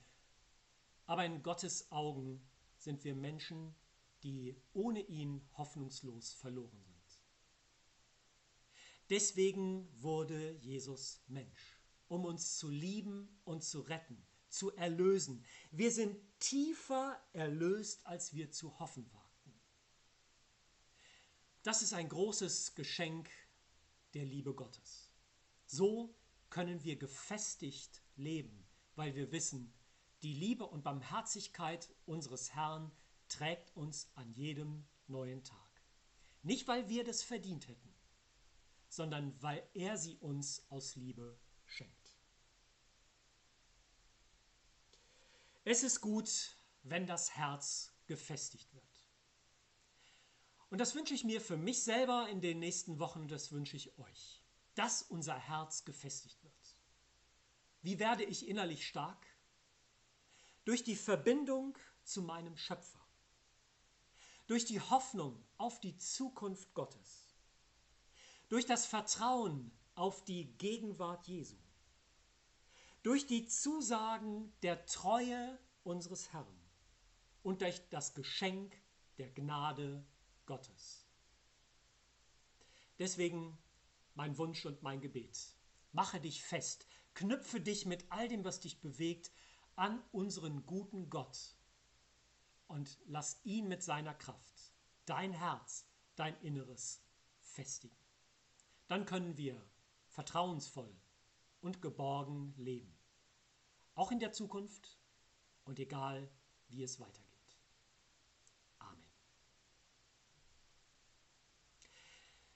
Aber 1.06 1.24
in 1.24 1.42
Gottes 1.42 1.90
Augen 1.90 2.46
sind 2.76 3.04
wir 3.04 3.14
Menschen, 3.14 3.74
die 4.22 4.56
ohne 4.72 5.00
ihn 5.00 5.46
hoffnungslos 5.56 6.32
verloren 6.32 6.82
sind. 6.84 6.98
Deswegen 9.08 9.88
wurde 10.02 10.52
Jesus 10.56 11.22
Mensch 11.28 11.77
um 12.08 12.24
uns 12.24 12.56
zu 12.58 12.68
lieben 12.68 13.28
und 13.44 13.62
zu 13.62 13.80
retten, 13.80 14.26
zu 14.48 14.74
erlösen. 14.76 15.44
Wir 15.70 15.90
sind 15.92 16.16
tiefer 16.40 17.20
erlöst, 17.32 18.06
als 18.06 18.34
wir 18.34 18.50
zu 18.50 18.78
hoffen 18.78 19.10
wagten. 19.12 19.52
Das 21.62 21.82
ist 21.82 21.92
ein 21.92 22.08
großes 22.08 22.74
Geschenk 22.74 23.28
der 24.14 24.24
Liebe 24.24 24.54
Gottes. 24.54 25.10
So 25.66 26.14
können 26.50 26.82
wir 26.82 26.96
gefestigt 26.96 28.02
leben, 28.16 28.66
weil 28.96 29.14
wir 29.14 29.32
wissen, 29.32 29.74
die 30.22 30.32
Liebe 30.32 30.66
und 30.66 30.82
Barmherzigkeit 30.82 31.94
unseres 32.06 32.54
Herrn 32.54 32.90
trägt 33.28 33.76
uns 33.76 34.10
an 34.14 34.32
jedem 34.32 34.86
neuen 35.06 35.44
Tag. 35.44 35.58
Nicht, 36.42 36.66
weil 36.66 36.88
wir 36.88 37.04
das 37.04 37.22
verdient 37.22 37.68
hätten, 37.68 37.94
sondern 38.88 39.40
weil 39.42 39.62
er 39.74 39.96
sie 39.98 40.16
uns 40.16 40.64
aus 40.70 40.96
Liebe 40.96 41.38
schenkt. 41.66 41.97
Es 45.70 45.82
ist 45.82 46.00
gut, 46.00 46.56
wenn 46.82 47.06
das 47.06 47.36
Herz 47.36 47.92
gefestigt 48.06 48.72
wird. 48.72 49.04
Und 50.70 50.78
das 50.78 50.94
wünsche 50.94 51.12
ich 51.12 51.24
mir 51.24 51.42
für 51.42 51.58
mich 51.58 51.82
selber 51.82 52.26
in 52.30 52.40
den 52.40 52.58
nächsten 52.58 52.98
Wochen 52.98 53.28
das 53.28 53.52
wünsche 53.52 53.76
ich 53.76 53.98
euch, 53.98 54.42
dass 54.76 55.02
unser 55.02 55.38
Herz 55.38 55.84
gefestigt 55.84 56.42
wird. 56.42 56.76
Wie 57.82 57.98
werde 57.98 58.24
ich 58.24 58.48
innerlich 58.48 58.88
stark? 58.88 59.26
Durch 60.64 60.84
die 60.84 60.96
Verbindung 60.96 61.76
zu 62.02 62.22
meinem 62.22 62.56
Schöpfer. 62.56 63.06
Durch 64.46 64.64
die 64.64 64.80
Hoffnung 64.80 65.46
auf 65.58 65.80
die 65.80 65.98
Zukunft 65.98 66.72
Gottes. 66.72 67.36
Durch 68.48 68.64
das 68.64 68.86
Vertrauen 68.86 69.70
auf 69.94 70.24
die 70.24 70.46
Gegenwart 70.56 71.28
Jesu. 71.28 71.58
Durch 73.08 73.26
die 73.26 73.46
Zusagen 73.46 74.52
der 74.60 74.84
Treue 74.84 75.58
unseres 75.82 76.30
Herrn 76.34 76.60
und 77.42 77.62
durch 77.62 77.80
das 77.88 78.12
Geschenk 78.12 78.78
der 79.16 79.30
Gnade 79.30 80.06
Gottes. 80.44 81.06
Deswegen 82.98 83.56
mein 84.14 84.36
Wunsch 84.36 84.66
und 84.66 84.82
mein 84.82 85.00
Gebet. 85.00 85.56
Mache 85.92 86.20
dich 86.20 86.42
fest, 86.42 86.86
knüpfe 87.14 87.62
dich 87.62 87.86
mit 87.86 88.04
all 88.10 88.28
dem, 88.28 88.44
was 88.44 88.60
dich 88.60 88.82
bewegt, 88.82 89.32
an 89.74 90.04
unseren 90.12 90.66
guten 90.66 91.08
Gott 91.08 91.56
und 92.66 92.98
lass 93.06 93.40
ihn 93.42 93.68
mit 93.68 93.82
seiner 93.82 94.12
Kraft 94.12 94.74
dein 95.06 95.32
Herz, 95.32 95.86
dein 96.14 96.38
Inneres 96.42 97.00
festigen. 97.40 97.96
Dann 98.86 99.06
können 99.06 99.38
wir 99.38 99.66
vertrauensvoll 100.08 100.94
und 101.62 101.80
geborgen 101.80 102.52
leben. 102.58 102.97
Auch 103.98 104.12
in 104.12 104.20
der 104.20 104.30
Zukunft 104.30 104.96
und 105.64 105.80
egal, 105.80 106.30
wie 106.68 106.84
es 106.84 107.00
weitergeht. 107.00 107.58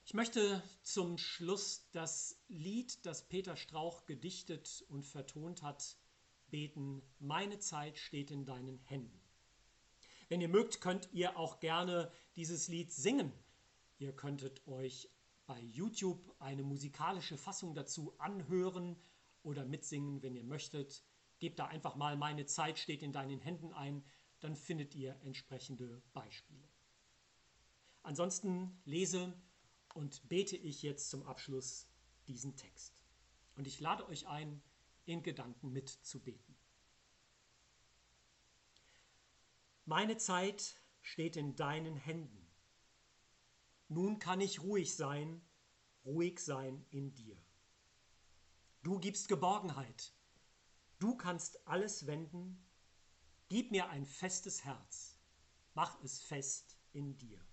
Ich 0.05 0.13
möchte 0.13 0.63
zum 0.83 1.17
Schluss 1.17 1.89
das 1.91 2.41
Lied, 2.47 3.05
das 3.05 3.27
Peter 3.27 3.57
Strauch 3.57 4.05
gedichtet 4.05 4.85
und 4.87 5.05
vertont 5.05 5.63
hat, 5.63 5.97
beten. 6.47 7.01
Meine 7.19 7.59
Zeit 7.59 7.97
steht 7.97 8.31
in 8.31 8.45
deinen 8.45 8.77
Händen. 8.85 9.19
Wenn 10.29 10.39
ihr 10.39 10.47
mögt, 10.47 10.79
könnt 10.79 11.09
ihr 11.11 11.35
auch 11.35 11.59
gerne 11.59 12.09
dieses 12.37 12.69
Lied 12.69 12.93
singen. 12.93 13.33
Ihr 13.97 14.15
könntet 14.15 14.65
euch 14.65 15.09
bei 15.45 15.59
YouTube 15.59 16.33
eine 16.39 16.63
musikalische 16.63 17.37
Fassung 17.37 17.75
dazu 17.75 18.17
anhören 18.17 18.95
oder 19.41 19.65
mitsingen, 19.65 20.23
wenn 20.23 20.37
ihr 20.37 20.45
möchtet. 20.45 21.03
Gebt 21.39 21.59
da 21.59 21.67
einfach 21.67 21.95
mal 21.95 22.15
Meine 22.15 22.45
Zeit 22.45 22.79
steht 22.79 23.03
in 23.03 23.11
deinen 23.11 23.39
Händen 23.39 23.73
ein, 23.73 24.03
dann 24.39 24.55
findet 24.55 24.95
ihr 24.95 25.19
entsprechende 25.21 26.01
Beispiele. 26.13 26.67
Ansonsten 28.01 28.81
lese 28.83 29.33
und 29.93 30.27
bete 30.27 30.57
ich 30.57 30.81
jetzt 30.81 31.09
zum 31.09 31.23
Abschluss 31.23 31.87
diesen 32.27 32.55
Text. 32.55 32.93
Und 33.55 33.67
ich 33.67 33.79
lade 33.79 34.07
euch 34.07 34.27
ein, 34.27 34.61
in 35.05 35.23
Gedanken 35.23 35.71
mitzubeten. 35.71 36.55
Meine 39.85 40.17
Zeit 40.17 40.81
steht 41.01 41.35
in 41.35 41.55
deinen 41.55 41.97
Händen. 41.97 42.47
Nun 43.89 44.19
kann 44.19 44.39
ich 44.39 44.61
ruhig 44.61 44.95
sein, 44.95 45.41
ruhig 46.05 46.39
sein 46.39 46.85
in 46.89 47.13
dir. 47.13 47.37
Du 48.81 48.99
gibst 48.99 49.27
Geborgenheit. 49.27 50.13
Du 51.03 51.17
kannst 51.17 51.67
alles 51.67 52.07
wenden. 52.07 52.65
Gib 53.49 53.71
mir 53.71 53.89
ein 53.89 54.05
festes 54.05 54.63
Herz. 54.63 55.19
Mach 55.73 56.01
es 56.01 56.21
fest 56.21 56.77
in 56.93 57.17
dir. 57.17 57.45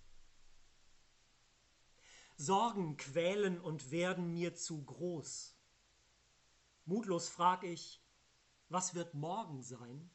Sorgen 2.37 2.95
quälen 2.95 3.59
und 3.59 3.91
werden 3.91 4.31
mir 4.31 4.55
zu 4.55 4.81
groß. 4.85 5.53
Mutlos 6.85 7.27
frag 7.27 7.65
ich, 7.65 8.01
was 8.69 8.95
wird 8.95 9.15
morgen 9.15 9.61
sein? 9.63 10.09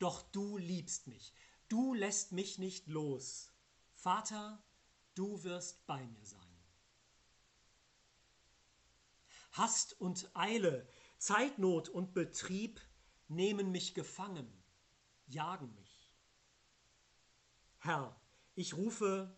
Doch 0.00 0.22
du 0.32 0.58
liebst 0.58 1.06
mich, 1.06 1.32
du 1.68 1.94
lässt 1.94 2.32
mich 2.32 2.58
nicht 2.58 2.88
los. 2.88 3.52
Vater, 3.94 4.60
du 5.14 5.44
wirst 5.44 5.86
bei 5.86 6.04
mir 6.04 6.26
sein. 6.26 6.40
Hast 9.52 10.00
und 10.00 10.28
Eile, 10.34 10.88
Zeitnot 11.24 11.88
und 11.88 12.12
Betrieb 12.12 12.82
nehmen 13.28 13.70
mich 13.70 13.94
gefangen, 13.94 14.46
jagen 15.26 15.74
mich. 15.74 16.12
Herr, 17.78 18.20
ich 18.54 18.74
rufe, 18.74 19.34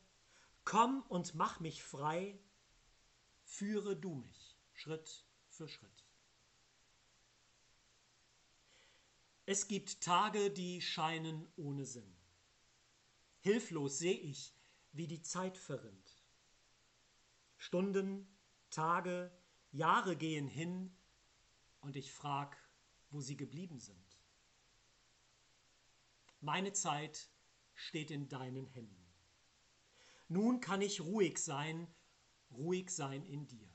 Komm 0.65 1.03
und 1.03 1.37
mach 1.37 1.61
mich 1.61 1.85
frei, 1.85 2.41
führe 3.45 3.95
du 3.95 4.17
mich 4.17 4.59
Schritt 4.73 5.25
für 5.49 5.69
Schritt. 5.69 6.05
Es 9.45 9.69
gibt 9.69 10.01
Tage, 10.01 10.51
die 10.51 10.81
scheinen 10.81 11.47
ohne 11.55 11.87
Sinn. 11.87 12.17
Hilflos 13.43 14.01
sehe 14.01 14.19
ich, 14.19 14.57
wie 14.91 15.07
die 15.07 15.23
Zeit 15.23 15.57
verrinnt. 15.57 16.25
Stunden, 17.57 18.27
Tage, 18.71 19.31
Jahre 19.71 20.17
gehen 20.17 20.49
hin 20.49 20.93
und 21.87 21.95
ich 21.95 22.13
frag, 22.13 22.59
wo 23.11 23.21
sie 23.21 23.37
geblieben 23.37 23.79
sind. 23.79 24.19
Meine 26.41 26.73
Zeit 26.73 27.31
steht 27.75 28.11
in 28.11 28.29
deinen 28.29 28.67
Händen. 28.67 29.07
Nun 30.27 30.61
kann 30.61 30.83
ich 30.83 31.01
ruhig 31.01 31.39
sein, 31.39 31.87
ruhig 32.51 32.91
sein 32.91 33.25
in 33.25 33.47
dir. 33.47 33.71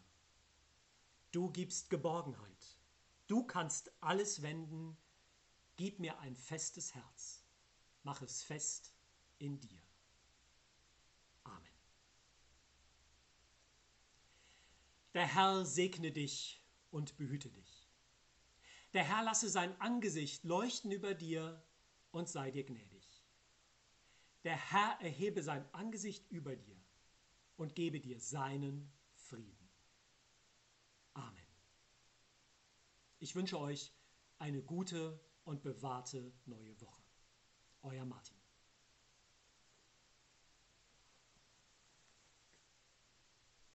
Du 1.31 1.49
gibst 1.51 1.89
Geborgenheit. 1.89 2.77
Du 3.27 3.45
kannst 3.47 3.89
alles 4.01 4.41
wenden. 4.41 4.97
Gib 5.77 5.99
mir 5.99 6.19
ein 6.19 6.35
festes 6.35 6.93
Herz. 6.93 7.45
Mach 8.03 8.21
es 8.21 8.43
fest 8.43 8.93
in 9.37 9.57
dir. 9.61 9.81
Amen. 11.45 11.79
Der 15.13 15.33
Herr 15.33 15.65
segne 15.65 16.11
dich 16.11 16.61
und 16.89 17.15
behüte 17.15 17.49
dich. 17.49 17.70
Der 18.93 19.03
Herr 19.03 19.23
lasse 19.23 19.49
sein 19.49 19.79
Angesicht 19.79 20.43
leuchten 20.43 20.91
über 20.91 21.13
dir 21.13 21.63
und 22.11 22.27
sei 22.27 22.51
dir 22.51 22.65
gnädig. 22.65 23.23
Der 24.43 24.57
Herr 24.71 24.99
erhebe 24.99 25.43
sein 25.43 25.65
Angesicht 25.73 26.29
über 26.29 26.55
dir 26.55 26.75
und 27.57 27.75
gebe 27.75 27.99
dir 27.99 28.19
seinen 28.19 28.91
Frieden. 29.13 29.69
Amen. 31.13 31.47
Ich 33.19 33.35
wünsche 33.35 33.59
euch 33.59 33.93
eine 34.39 34.61
gute 34.61 35.19
und 35.43 35.61
bewahrte 35.61 36.33
neue 36.45 36.79
Woche. 36.81 37.03
Euer 37.83 38.05
Martin. 38.05 38.40